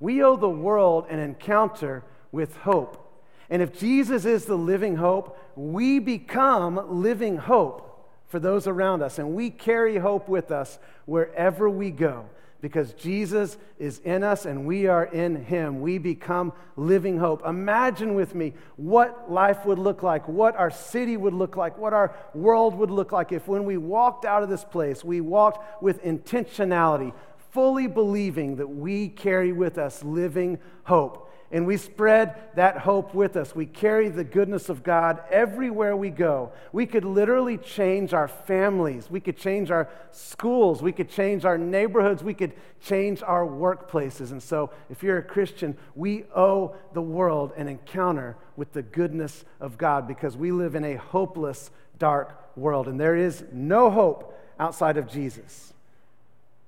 We 0.00 0.22
owe 0.22 0.36
the 0.36 0.48
world 0.48 1.06
an 1.08 1.18
encounter 1.18 2.02
with 2.32 2.56
hope. 2.58 3.02
And 3.48 3.62
if 3.62 3.78
Jesus 3.78 4.24
is 4.24 4.44
the 4.44 4.56
living 4.56 4.96
hope, 4.96 5.38
we 5.56 5.98
become 5.98 7.00
living 7.00 7.36
hope 7.36 8.10
for 8.26 8.40
those 8.40 8.66
around 8.66 9.02
us. 9.02 9.18
And 9.18 9.34
we 9.34 9.50
carry 9.50 9.96
hope 9.98 10.28
with 10.28 10.50
us 10.50 10.78
wherever 11.06 11.70
we 11.70 11.90
go 11.90 12.26
Because 12.66 12.94
Jesus 12.94 13.58
is 13.78 14.00
in 14.00 14.24
us 14.24 14.44
and 14.44 14.66
we 14.66 14.88
are 14.88 15.04
in 15.04 15.44
him. 15.44 15.80
We 15.80 15.98
become 15.98 16.52
living 16.74 17.16
hope. 17.16 17.46
Imagine 17.46 18.16
with 18.16 18.34
me 18.34 18.54
what 18.74 19.30
life 19.30 19.64
would 19.66 19.78
look 19.78 20.02
like, 20.02 20.26
what 20.26 20.56
our 20.56 20.72
city 20.72 21.16
would 21.16 21.32
look 21.32 21.56
like, 21.56 21.78
what 21.78 21.92
our 21.92 22.16
world 22.34 22.74
would 22.74 22.90
look 22.90 23.12
like 23.12 23.30
if 23.30 23.46
when 23.46 23.64
we 23.66 23.76
walked 23.76 24.24
out 24.24 24.42
of 24.42 24.48
this 24.48 24.64
place, 24.64 25.04
we 25.04 25.20
walked 25.20 25.80
with 25.80 26.02
intentionality, 26.02 27.12
fully 27.52 27.86
believing 27.86 28.56
that 28.56 28.66
we 28.66 29.10
carry 29.10 29.52
with 29.52 29.78
us 29.78 30.02
living 30.02 30.58
hope 30.82 31.25
and 31.52 31.64
we 31.64 31.76
spread 31.76 32.34
that 32.56 32.78
hope 32.78 33.14
with 33.14 33.36
us. 33.36 33.54
We 33.54 33.66
carry 33.66 34.08
the 34.08 34.24
goodness 34.24 34.68
of 34.68 34.82
God 34.82 35.22
everywhere 35.30 35.96
we 35.96 36.10
go. 36.10 36.52
We 36.72 36.86
could 36.86 37.04
literally 37.04 37.56
change 37.56 38.12
our 38.12 38.26
families. 38.26 39.08
We 39.08 39.20
could 39.20 39.36
change 39.36 39.70
our 39.70 39.88
schools. 40.10 40.82
We 40.82 40.90
could 40.90 41.08
change 41.08 41.44
our 41.44 41.56
neighborhoods. 41.56 42.24
We 42.24 42.34
could 42.34 42.52
change 42.80 43.22
our 43.22 43.46
workplaces. 43.46 44.32
And 44.32 44.42
so, 44.42 44.70
if 44.90 45.04
you're 45.04 45.18
a 45.18 45.22
Christian, 45.22 45.76
we 45.94 46.24
owe 46.34 46.74
the 46.94 47.02
world 47.02 47.52
an 47.56 47.68
encounter 47.68 48.36
with 48.56 48.72
the 48.72 48.82
goodness 48.82 49.44
of 49.60 49.78
God 49.78 50.08
because 50.08 50.36
we 50.36 50.50
live 50.50 50.74
in 50.74 50.84
a 50.84 50.96
hopeless, 50.96 51.70
dark 51.98 52.56
world. 52.56 52.88
And 52.88 52.98
there 52.98 53.16
is 53.16 53.44
no 53.52 53.88
hope 53.88 54.36
outside 54.58 54.96
of 54.96 55.08
Jesus. 55.08 55.72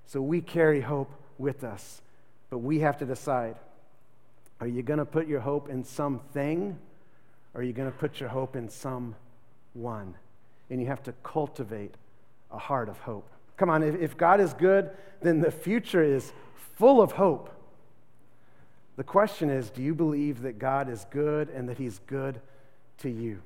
So, 0.06 0.22
we 0.22 0.40
carry 0.40 0.82
hope 0.82 1.10
with 1.36 1.64
us. 1.64 2.00
But 2.48 2.58
we 2.58 2.78
have 2.78 2.98
to 2.98 3.04
decide 3.04 3.56
are 4.60 4.66
you 4.66 4.82
going 4.82 4.98
to 4.98 5.04
put 5.04 5.28
your 5.28 5.40
hope 5.40 5.68
in 5.68 5.84
something 5.84 6.76
or 7.54 7.60
are 7.60 7.64
you 7.64 7.72
going 7.72 7.90
to 7.90 7.96
put 7.96 8.20
your 8.20 8.28
hope 8.28 8.56
in 8.56 8.68
someone? 8.68 9.14
And 10.70 10.80
you 10.80 10.86
have 10.86 11.02
to 11.04 11.12
cultivate 11.22 11.94
a 12.50 12.58
heart 12.58 12.88
of 12.88 12.98
hope. 13.00 13.28
Come 13.56 13.70
on, 13.70 13.82
if, 13.82 13.94
if 13.96 14.16
God 14.16 14.40
is 14.40 14.52
good, 14.54 14.90
then 15.22 15.40
the 15.40 15.50
future 15.50 16.02
is 16.02 16.32
full 16.76 17.00
of 17.00 17.12
hope. 17.12 17.50
The 18.96 19.04
question 19.04 19.48
is 19.50 19.70
do 19.70 19.82
you 19.82 19.94
believe 19.94 20.42
that 20.42 20.58
God 20.58 20.88
is 20.88 21.06
good 21.10 21.48
and 21.50 21.68
that 21.68 21.78
He's 21.78 22.00
good 22.06 22.40
to 22.98 23.08
you? 23.08 23.40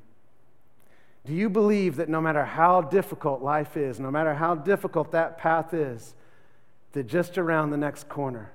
Do 1.25 1.33
you 1.33 1.49
believe 1.49 1.97
that 1.97 2.09
no 2.09 2.21
matter 2.21 2.45
how 2.45 2.81
difficult 2.81 3.43
life 3.43 3.77
is, 3.77 4.01
no 4.01 4.11
matter 4.11 4.35
how 4.35 4.55
difficult 4.55 5.13
that 5.13 5.39
path 5.39 5.73
is, 5.73 6.15
that 6.93 7.07
just 7.07 7.39
around 7.39 7.71
the 7.71 7.77
next 7.77 8.09
corner, 8.09 8.51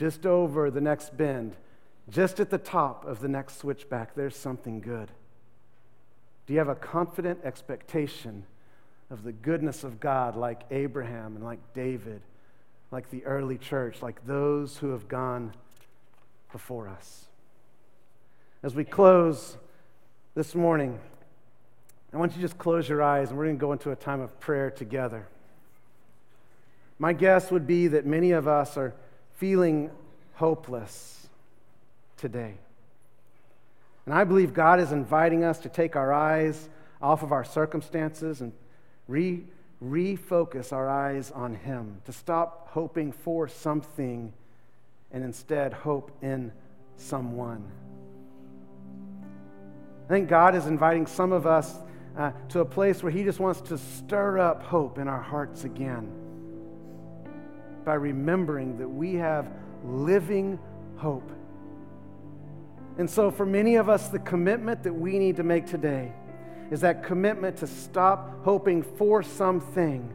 just 0.00 0.24
over 0.24 0.70
the 0.70 0.80
next 0.80 1.14
bend, 1.14 1.54
just 2.08 2.40
at 2.40 2.48
the 2.48 2.56
top 2.56 3.04
of 3.04 3.20
the 3.20 3.28
next 3.28 3.58
switchback, 3.58 4.14
there's 4.14 4.34
something 4.34 4.80
good. 4.80 5.10
Do 6.46 6.54
you 6.54 6.58
have 6.58 6.70
a 6.70 6.74
confident 6.74 7.40
expectation 7.44 8.44
of 9.10 9.24
the 9.24 9.32
goodness 9.32 9.84
of 9.84 10.00
God 10.00 10.36
like 10.36 10.62
Abraham 10.70 11.36
and 11.36 11.44
like 11.44 11.58
David, 11.74 12.22
like 12.90 13.10
the 13.10 13.22
early 13.26 13.58
church, 13.58 14.00
like 14.00 14.26
those 14.26 14.78
who 14.78 14.92
have 14.92 15.06
gone 15.06 15.52
before 16.50 16.88
us? 16.88 17.26
As 18.62 18.74
we 18.74 18.84
close 18.84 19.58
this 20.34 20.54
morning, 20.54 20.98
I 22.10 22.16
want 22.16 22.32
you 22.32 22.36
to 22.36 22.42
just 22.42 22.56
close 22.56 22.88
your 22.88 23.02
eyes 23.02 23.28
and 23.28 23.38
we're 23.38 23.44
going 23.44 23.58
to 23.58 23.60
go 23.60 23.72
into 23.72 23.90
a 23.90 23.96
time 23.96 24.22
of 24.22 24.40
prayer 24.40 24.70
together. 24.70 25.28
My 26.98 27.12
guess 27.12 27.50
would 27.50 27.66
be 27.66 27.86
that 27.88 28.06
many 28.06 28.30
of 28.30 28.48
us 28.48 28.78
are 28.78 28.94
feeling 29.40 29.90
hopeless 30.34 31.26
today. 32.18 32.52
And 34.04 34.14
I 34.14 34.24
believe 34.24 34.52
God 34.52 34.80
is 34.80 34.92
inviting 34.92 35.44
us 35.44 35.60
to 35.60 35.70
take 35.70 35.96
our 35.96 36.12
eyes 36.12 36.68
off 37.00 37.22
of 37.22 37.32
our 37.32 37.44
circumstances 37.44 38.42
and 38.42 38.52
re- 39.08 39.42
refocus 39.82 40.74
our 40.74 40.90
eyes 40.90 41.30
on 41.30 41.54
Him, 41.54 42.02
to 42.04 42.12
stop 42.12 42.68
hoping 42.72 43.12
for 43.12 43.48
something 43.48 44.30
and 45.10 45.24
instead 45.24 45.72
hope 45.72 46.10
in 46.20 46.52
someone. 46.98 47.64
I 50.04 50.08
think 50.08 50.28
God 50.28 50.54
is 50.54 50.66
inviting 50.66 51.06
some 51.06 51.32
of 51.32 51.46
us 51.46 51.78
uh, 52.18 52.32
to 52.50 52.60
a 52.60 52.64
place 52.66 53.02
where 53.02 53.10
He 53.10 53.24
just 53.24 53.40
wants 53.40 53.62
to 53.62 53.78
stir 53.78 54.38
up 54.38 54.62
hope 54.62 54.98
in 54.98 55.08
our 55.08 55.22
hearts 55.22 55.64
again 55.64 56.19
by 57.84 57.94
remembering 57.94 58.78
that 58.78 58.88
we 58.88 59.14
have 59.14 59.50
living 59.84 60.58
hope. 60.96 61.30
And 62.98 63.08
so, 63.08 63.30
for 63.30 63.46
many 63.46 63.76
of 63.76 63.88
us, 63.88 64.08
the 64.08 64.18
commitment 64.18 64.82
that 64.82 64.92
we 64.92 65.18
need 65.18 65.36
to 65.36 65.42
make 65.42 65.66
today 65.66 66.12
is 66.70 66.80
that 66.82 67.02
commitment 67.02 67.56
to 67.58 67.66
stop 67.66 68.44
hoping 68.44 68.82
for 68.82 69.22
something, 69.22 70.12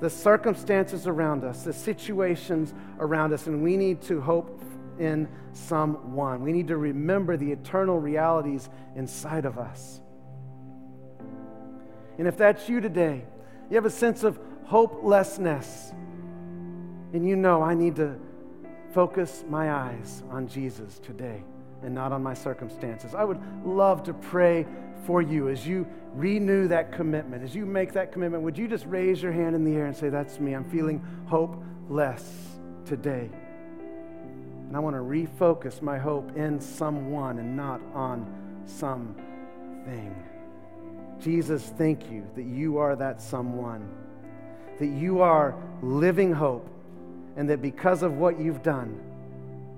the 0.00 0.08
circumstances 0.08 1.06
around 1.06 1.44
us, 1.44 1.64
the 1.64 1.72
situations 1.72 2.72
around 3.00 3.32
us, 3.32 3.46
and 3.46 3.62
we 3.62 3.76
need 3.76 4.00
to 4.02 4.20
hope 4.20 4.62
in 4.98 5.28
someone. 5.52 6.42
We 6.42 6.52
need 6.52 6.68
to 6.68 6.76
remember 6.76 7.36
the 7.36 7.50
eternal 7.50 7.98
realities 7.98 8.68
inside 8.96 9.44
of 9.44 9.58
us. 9.58 10.00
And 12.18 12.26
if 12.26 12.36
that's 12.36 12.68
you 12.68 12.80
today, 12.80 13.24
you 13.70 13.76
have 13.76 13.84
a 13.84 13.90
sense 13.90 14.24
of 14.24 14.38
hopelessness, 14.64 15.92
and 17.12 17.26
you 17.26 17.36
know, 17.36 17.62
I 17.62 17.74
need 17.74 17.96
to 17.96 18.18
focus 18.92 19.44
my 19.48 19.72
eyes 19.72 20.22
on 20.30 20.48
Jesus 20.48 20.98
today 20.98 21.42
and 21.82 21.94
not 21.94 22.12
on 22.12 22.22
my 22.22 22.34
circumstances. 22.34 23.14
I 23.14 23.24
would 23.24 23.40
love 23.64 24.02
to 24.04 24.14
pray 24.14 24.66
for 25.06 25.22
you 25.22 25.48
as 25.48 25.66
you 25.66 25.86
renew 26.14 26.68
that 26.68 26.92
commitment. 26.92 27.42
As 27.42 27.54
you 27.54 27.64
make 27.64 27.92
that 27.92 28.12
commitment, 28.12 28.42
would 28.42 28.58
you 28.58 28.68
just 28.68 28.86
raise 28.86 29.22
your 29.22 29.32
hand 29.32 29.54
in 29.54 29.64
the 29.64 29.74
air 29.74 29.86
and 29.86 29.96
say, 29.96 30.08
That's 30.08 30.40
me. 30.40 30.54
I'm 30.54 30.68
feeling 30.68 31.02
hopeless 31.26 32.58
today. 32.84 33.30
And 34.66 34.76
I 34.76 34.80
want 34.80 34.96
to 34.96 35.00
refocus 35.00 35.80
my 35.80 35.98
hope 35.98 36.36
in 36.36 36.60
someone 36.60 37.38
and 37.38 37.56
not 37.56 37.80
on 37.94 38.26
something. 38.66 40.14
Jesus, 41.18 41.72
thank 41.78 42.10
you 42.10 42.26
that 42.36 42.44
you 42.44 42.78
are 42.78 42.94
that 42.96 43.22
someone, 43.22 43.88
that 44.78 44.88
you 44.88 45.20
are 45.20 45.54
living 45.82 46.32
hope 46.32 46.68
and 47.38 47.48
that 47.48 47.62
because 47.62 48.02
of 48.02 48.18
what 48.18 48.38
you've 48.40 48.64
done, 48.64 49.00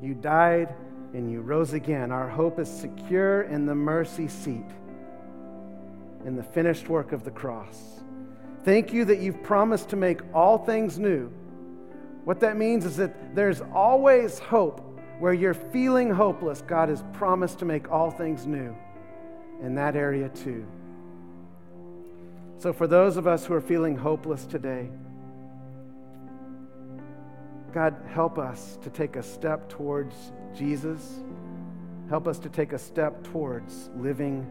you 0.02 0.14
died 0.14 0.74
and 1.12 1.30
you 1.30 1.42
rose 1.42 1.74
again. 1.74 2.10
Our 2.10 2.26
hope 2.26 2.58
is 2.58 2.70
secure 2.70 3.42
in 3.42 3.66
the 3.66 3.74
mercy 3.74 4.28
seat, 4.28 4.64
in 6.24 6.36
the 6.36 6.42
finished 6.42 6.88
work 6.88 7.12
of 7.12 7.22
the 7.22 7.30
cross. 7.30 8.00
Thank 8.64 8.94
you 8.94 9.04
that 9.04 9.18
you've 9.18 9.42
promised 9.42 9.90
to 9.90 9.96
make 9.96 10.22
all 10.34 10.56
things 10.56 10.98
new. 10.98 11.30
What 12.24 12.40
that 12.40 12.56
means 12.56 12.86
is 12.86 12.96
that 12.96 13.34
there's 13.36 13.60
always 13.74 14.38
hope. 14.38 14.86
Where 15.18 15.34
you're 15.34 15.52
feeling 15.52 16.08
hopeless, 16.08 16.62
God 16.62 16.88
has 16.88 17.04
promised 17.12 17.58
to 17.58 17.66
make 17.66 17.90
all 17.90 18.10
things 18.10 18.46
new 18.46 18.74
in 19.62 19.74
that 19.74 19.94
area 19.94 20.30
too. 20.30 20.66
So, 22.56 22.72
for 22.72 22.86
those 22.86 23.18
of 23.18 23.26
us 23.26 23.44
who 23.44 23.52
are 23.52 23.60
feeling 23.60 23.96
hopeless 23.96 24.46
today, 24.46 24.88
God, 27.72 27.94
help 28.08 28.38
us 28.38 28.78
to 28.82 28.90
take 28.90 29.16
a 29.16 29.22
step 29.22 29.68
towards 29.68 30.14
Jesus. 30.56 31.20
Help 32.08 32.26
us 32.26 32.38
to 32.40 32.48
take 32.48 32.72
a 32.72 32.78
step 32.78 33.22
towards 33.24 33.90
living 33.96 34.50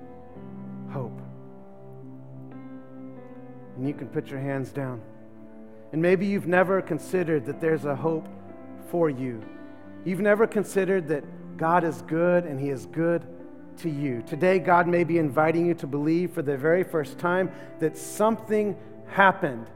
hope. 0.92 1.20
And 3.76 3.88
you 3.88 3.94
can 3.94 4.08
put 4.08 4.28
your 4.28 4.40
hands 4.40 4.72
down. 4.72 5.02
And 5.92 6.02
maybe 6.02 6.26
you've 6.26 6.48
never 6.48 6.82
considered 6.82 7.46
that 7.46 7.60
there's 7.60 7.86
a 7.86 7.96
hope 7.96 8.28
for 8.90 9.10
you. 9.10 9.42
You've 10.06 10.20
never 10.20 10.48
considered 10.48 11.08
that 11.10 11.24
God 11.58 11.84
is 11.84 12.02
good 12.04 12.46
and 12.46 12.60
He 12.60 12.70
is 12.70 12.86
good 12.86 13.28
to 13.78 13.90
you. 13.90 14.24
Today, 14.26 14.60
God 14.60 14.88
may 14.88 15.04
be 15.04 15.18
inviting 15.18 15.66
you 15.66 15.74
to 15.76 15.88
believe 15.88 16.32
for 16.32 16.42
the 16.42 16.58
very 16.58 16.84
first 16.84 17.18
time 17.18 17.52
that 17.80 17.98
something 17.98 18.78
happened, 19.08 19.68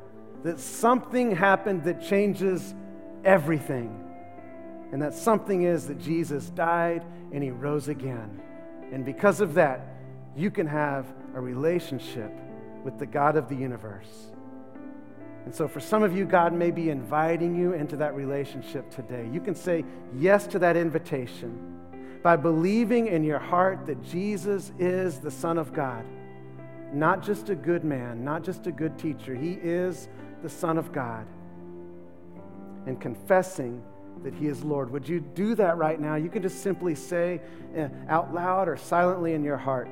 that 0.44 0.60
something 0.60 1.36
happened 1.36 1.84
that 1.84 2.02
changes 2.02 2.74
everything. 3.24 4.00
And 4.92 5.02
that 5.02 5.14
something 5.14 5.64
is 5.64 5.88
that 5.88 6.00
Jesus 6.00 6.50
died 6.50 7.04
and 7.32 7.44
he 7.44 7.52
rose 7.52 7.88
again. 7.88 8.42
And 8.92 9.04
because 9.04 9.42
of 9.42 9.56
that, 9.56 9.88
you 10.36 10.52
can 10.52 10.68
have 10.68 11.12
a 11.36 11.42
relationship 11.42 12.32
with 12.84 13.00
the 13.00 13.06
God 13.06 13.36
of 13.36 13.50
the 13.50 13.56
universe. 13.56 14.32
And 15.46 15.54
so, 15.54 15.68
for 15.68 15.80
some 15.80 16.04
of 16.04 16.16
you, 16.16 16.26
God 16.26 16.54
may 16.54 16.72
be 16.72 16.90
inviting 16.90 17.56
you 17.56 17.74
into 17.74 17.98
that 17.98 18.16
relationship 18.16 18.90
today. 18.92 19.28
You 19.32 19.42
can 19.42 19.56
say 19.56 19.84
yes 20.16 20.48
to 20.48 20.60
that 20.60 20.78
invitation 20.78 21.80
by 22.22 22.38
believing 22.38 23.08
in 23.08 23.24
your 23.24 23.40
heart 23.40 23.86
that 23.86 24.02
Jesus 24.04 24.72
is 24.80 25.20
the 25.20 25.32
Son 25.32 25.58
of 25.58 25.74
God. 25.74 26.06
Not 26.94 27.24
just 27.24 27.50
a 27.50 27.56
good 27.56 27.84
man, 27.84 28.24
not 28.24 28.44
just 28.44 28.68
a 28.68 28.72
good 28.72 28.98
teacher. 28.98 29.36
He 29.36 29.54
is 29.54 30.08
the 30.42 30.50
Son 30.50 30.78
of 30.78 30.94
God 30.94 31.26
and 32.86 33.00
confessing 33.00 33.82
that 34.24 34.34
He 34.34 34.48
is 34.48 34.64
Lord. 34.64 34.92
Would 34.92 35.08
you 35.08 35.20
do 35.20 35.56
that 35.56 35.78
right 35.78 36.00
now? 36.00 36.16
You 36.16 36.30
can 36.30 36.42
just 36.42 36.62
simply 36.62 36.96
say 36.96 37.42
uh, 37.78 37.88
out 38.08 38.34
loud 38.34 38.68
or 38.68 38.78
silently 38.78 39.34
in 39.34 39.44
your 39.44 39.58
heart. 39.58 39.90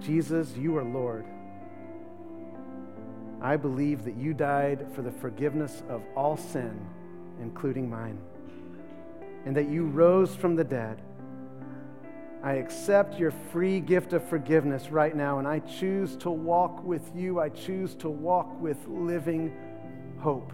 Jesus, 0.00 0.56
you 0.56 0.76
are 0.76 0.84
Lord. 0.84 1.26
I 3.42 3.56
believe 3.56 4.04
that 4.04 4.16
you 4.16 4.34
died 4.34 4.86
for 4.94 5.02
the 5.02 5.10
forgiveness 5.10 5.82
of 5.88 6.02
all 6.14 6.36
sin, 6.36 6.78
including 7.40 7.90
mine, 7.90 8.18
and 9.44 9.56
that 9.56 9.68
you 9.68 9.86
rose 9.86 10.34
from 10.34 10.54
the 10.54 10.64
dead. 10.64 11.00
I 12.46 12.58
accept 12.58 13.18
your 13.18 13.32
free 13.32 13.80
gift 13.80 14.12
of 14.12 14.22
forgiveness 14.28 14.92
right 14.92 15.16
now, 15.16 15.40
and 15.40 15.48
I 15.48 15.58
choose 15.58 16.14
to 16.18 16.30
walk 16.30 16.84
with 16.84 17.02
you. 17.12 17.40
I 17.40 17.48
choose 17.48 17.96
to 17.96 18.08
walk 18.08 18.60
with 18.60 18.78
living 18.86 19.52
hope. 20.20 20.52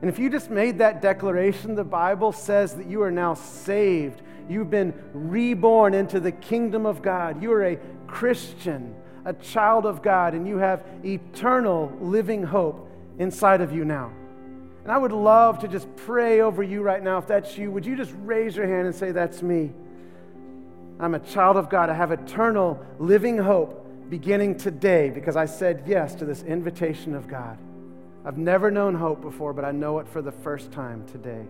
And 0.00 0.08
if 0.08 0.18
you 0.18 0.30
just 0.30 0.48
made 0.48 0.78
that 0.78 1.02
declaration, 1.02 1.74
the 1.74 1.84
Bible 1.84 2.32
says 2.32 2.72
that 2.76 2.86
you 2.86 3.02
are 3.02 3.10
now 3.10 3.34
saved. 3.34 4.22
You've 4.48 4.70
been 4.70 4.94
reborn 5.12 5.92
into 5.92 6.20
the 6.20 6.32
kingdom 6.32 6.86
of 6.86 7.02
God. 7.02 7.42
You 7.42 7.52
are 7.52 7.66
a 7.66 7.78
Christian, 8.06 8.94
a 9.26 9.34
child 9.34 9.84
of 9.84 10.00
God, 10.00 10.32
and 10.32 10.48
you 10.48 10.56
have 10.56 10.86
eternal 11.04 11.92
living 12.00 12.42
hope 12.42 12.90
inside 13.18 13.60
of 13.60 13.72
you 13.72 13.84
now. 13.84 14.10
And 14.84 14.90
I 14.90 14.96
would 14.96 15.12
love 15.12 15.58
to 15.58 15.68
just 15.68 15.94
pray 15.96 16.40
over 16.40 16.62
you 16.62 16.80
right 16.80 17.02
now. 17.02 17.18
If 17.18 17.26
that's 17.26 17.58
you, 17.58 17.70
would 17.70 17.84
you 17.84 17.94
just 17.94 18.14
raise 18.20 18.56
your 18.56 18.66
hand 18.66 18.86
and 18.86 18.96
say, 18.96 19.12
That's 19.12 19.42
me? 19.42 19.74
I'm 21.00 21.14
a 21.14 21.20
child 21.20 21.56
of 21.56 21.70
God. 21.70 21.90
I 21.90 21.94
have 21.94 22.10
eternal 22.10 22.84
living 22.98 23.38
hope 23.38 23.86
beginning 24.10 24.56
today 24.56 25.10
because 25.10 25.36
I 25.36 25.46
said 25.46 25.84
yes 25.86 26.14
to 26.16 26.24
this 26.24 26.42
invitation 26.42 27.14
of 27.14 27.28
God. 27.28 27.58
I've 28.24 28.38
never 28.38 28.70
known 28.70 28.94
hope 28.94 29.20
before, 29.20 29.52
but 29.52 29.64
I 29.64 29.70
know 29.70 30.00
it 30.00 30.08
for 30.08 30.22
the 30.22 30.32
first 30.32 30.72
time 30.72 31.06
today. 31.06 31.46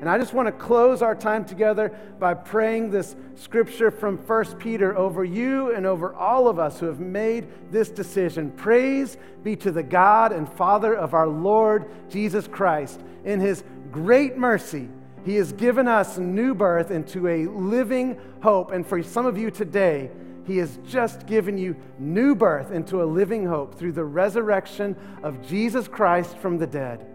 And 0.00 0.08
I 0.08 0.18
just 0.18 0.32
want 0.32 0.46
to 0.46 0.52
close 0.52 1.02
our 1.02 1.14
time 1.14 1.44
together 1.44 1.96
by 2.20 2.34
praying 2.34 2.90
this 2.90 3.16
scripture 3.34 3.90
from 3.90 4.16
1 4.16 4.56
Peter 4.56 4.96
over 4.96 5.24
you 5.24 5.74
and 5.74 5.86
over 5.86 6.14
all 6.14 6.46
of 6.46 6.58
us 6.58 6.78
who 6.78 6.86
have 6.86 7.00
made 7.00 7.48
this 7.72 7.90
decision. 7.90 8.52
Praise 8.52 9.16
be 9.42 9.56
to 9.56 9.72
the 9.72 9.82
God 9.82 10.32
and 10.32 10.48
Father 10.52 10.94
of 10.94 11.14
our 11.14 11.26
Lord 11.26 11.90
Jesus 12.10 12.46
Christ. 12.46 13.00
In 13.24 13.40
his 13.40 13.64
great 13.90 14.36
mercy, 14.36 14.88
he 15.24 15.36
has 15.36 15.52
given 15.52 15.88
us 15.88 16.18
new 16.18 16.54
birth 16.54 16.90
into 16.90 17.28
a 17.28 17.46
living 17.46 18.18
hope. 18.42 18.72
And 18.72 18.86
for 18.86 19.02
some 19.02 19.26
of 19.26 19.36
you 19.36 19.50
today, 19.50 20.10
he 20.46 20.56
has 20.58 20.78
just 20.88 21.26
given 21.26 21.58
you 21.58 21.76
new 21.98 22.34
birth 22.34 22.70
into 22.70 23.02
a 23.02 23.04
living 23.04 23.46
hope 23.46 23.74
through 23.74 23.92
the 23.92 24.04
resurrection 24.04 24.96
of 25.22 25.46
Jesus 25.46 25.86
Christ 25.86 26.38
from 26.38 26.58
the 26.58 26.66
dead 26.66 27.06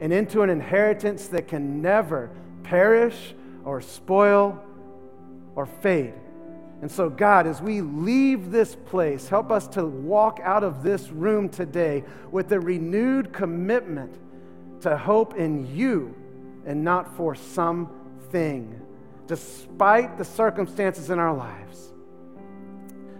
and 0.00 0.12
into 0.12 0.42
an 0.42 0.50
inheritance 0.50 1.28
that 1.28 1.48
can 1.48 1.82
never 1.82 2.30
perish 2.62 3.34
or 3.64 3.80
spoil 3.80 4.62
or 5.54 5.66
fade. 5.66 6.14
And 6.80 6.90
so, 6.90 7.10
God, 7.10 7.46
as 7.46 7.60
we 7.60 7.80
leave 7.80 8.50
this 8.50 8.76
place, 8.76 9.28
help 9.28 9.50
us 9.50 9.66
to 9.68 9.84
walk 9.84 10.40
out 10.42 10.62
of 10.62 10.82
this 10.82 11.10
room 11.10 11.48
today 11.48 12.04
with 12.30 12.52
a 12.52 12.60
renewed 12.60 13.32
commitment 13.32 14.16
to 14.82 14.96
hope 14.96 15.36
in 15.36 15.74
you 15.76 16.14
and 16.68 16.84
not 16.84 17.16
for 17.16 17.34
something, 17.34 18.78
despite 19.26 20.18
the 20.18 20.24
circumstances 20.24 21.08
in 21.08 21.18
our 21.18 21.34
lives. 21.34 21.94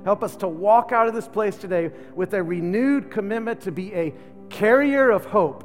Help 0.05 0.23
us 0.23 0.37
to 0.37 0.47
walk 0.47 0.93
out 0.93 1.09
of 1.09 1.15
this 1.15 1.27
place 1.27 1.57
today 1.57 1.91
with 2.15 2.35
a 2.35 2.43
renewed 2.43 3.11
commitment 3.11 3.63
to 3.63 3.73
be 3.73 3.93
a 3.95 4.15
carrier 4.51 5.11
of 5.11 5.25
hope 5.25 5.65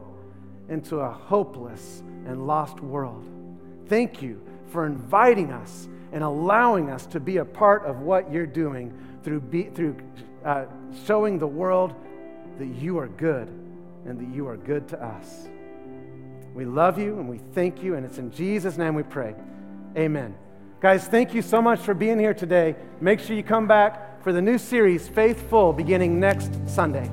into 0.70 1.00
a 1.00 1.12
hopeless 1.12 2.02
and 2.26 2.48
lost 2.48 2.80
world. 2.80 3.26
Thank 3.88 4.22
you 4.22 4.42
for 4.68 4.86
inviting 4.86 5.52
us 5.52 5.90
and 6.14 6.24
allowing 6.24 6.90
us 6.90 7.06
to 7.08 7.20
be 7.20 7.38
a 7.38 7.46
part 7.46 7.84
of 7.86 8.00
what 8.00 8.32
you're 8.32 8.46
doing 8.46 8.98
through, 9.24 9.42
be, 9.42 9.64
through 9.64 9.98
uh, 10.46 10.66
showing 11.06 11.38
the 11.38 11.48
world 11.48 11.94
that 12.60 12.68
you 12.68 12.98
are 12.98 13.10
good 13.10 13.50
and 14.06 14.18
that 14.18 14.34
you 14.34 14.48
are 14.48 14.58
good 14.58 14.88
to 14.88 15.04
us. 15.04 15.50
We 16.54 16.66
love 16.66 17.00
you 17.00 17.18
and 17.18 17.28
we 17.28 17.40
thank 17.54 17.82
you, 17.82 17.96
and 17.96 18.06
it's 18.06 18.20
in 18.20 18.32
Jesus' 18.32 18.78
name 18.78 18.94
we 18.94 19.04
pray. 19.04 19.36
Amen. 19.98 20.36
Guys, 20.80 21.08
thank 21.08 21.34
you 21.34 21.42
so 21.42 21.62
much 21.62 21.80
for 21.80 21.94
being 21.94 22.20
here 22.20 22.34
today. 22.34 22.76
Make 23.02 23.20
sure 23.20 23.36
you 23.36 23.44
come 23.44 23.68
back 23.68 24.22
for 24.24 24.32
the 24.32 24.42
new 24.42 24.58
series, 24.58 25.08
Faithful, 25.08 25.74
beginning 25.74 26.20
next 26.20 26.52
Sunday. 26.68 27.10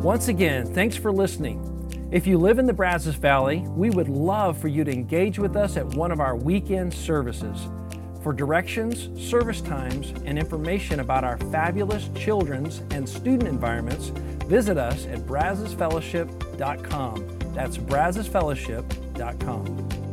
Once 0.00 0.28
again, 0.28 0.66
thanks 0.72 0.96
for 0.96 1.10
listening. 1.10 1.70
If 2.12 2.26
you 2.26 2.38
live 2.38 2.58
in 2.58 2.66
the 2.66 2.72
Brazos 2.72 3.14
Valley, 3.14 3.64
we 3.70 3.90
would 3.90 4.08
love 4.08 4.56
for 4.58 4.68
you 4.68 4.84
to 4.84 4.92
engage 4.92 5.38
with 5.38 5.56
us 5.56 5.76
at 5.76 5.86
one 5.94 6.12
of 6.12 6.20
our 6.20 6.36
weekend 6.36 6.94
services. 6.94 7.68
For 8.22 8.32
directions, 8.32 9.10
service 9.20 9.60
times, 9.60 10.12
and 10.24 10.38
information 10.38 11.00
about 11.00 11.24
our 11.24 11.38
fabulous 11.50 12.08
children's 12.14 12.82
and 12.90 13.08
student 13.08 13.48
environments, 13.48 14.12
visit 14.44 14.78
us 14.78 15.06
at 15.06 15.20
brazosfellowship.com. 15.20 17.38
That's 17.54 17.78
brazosfellowship.com. 17.78 20.03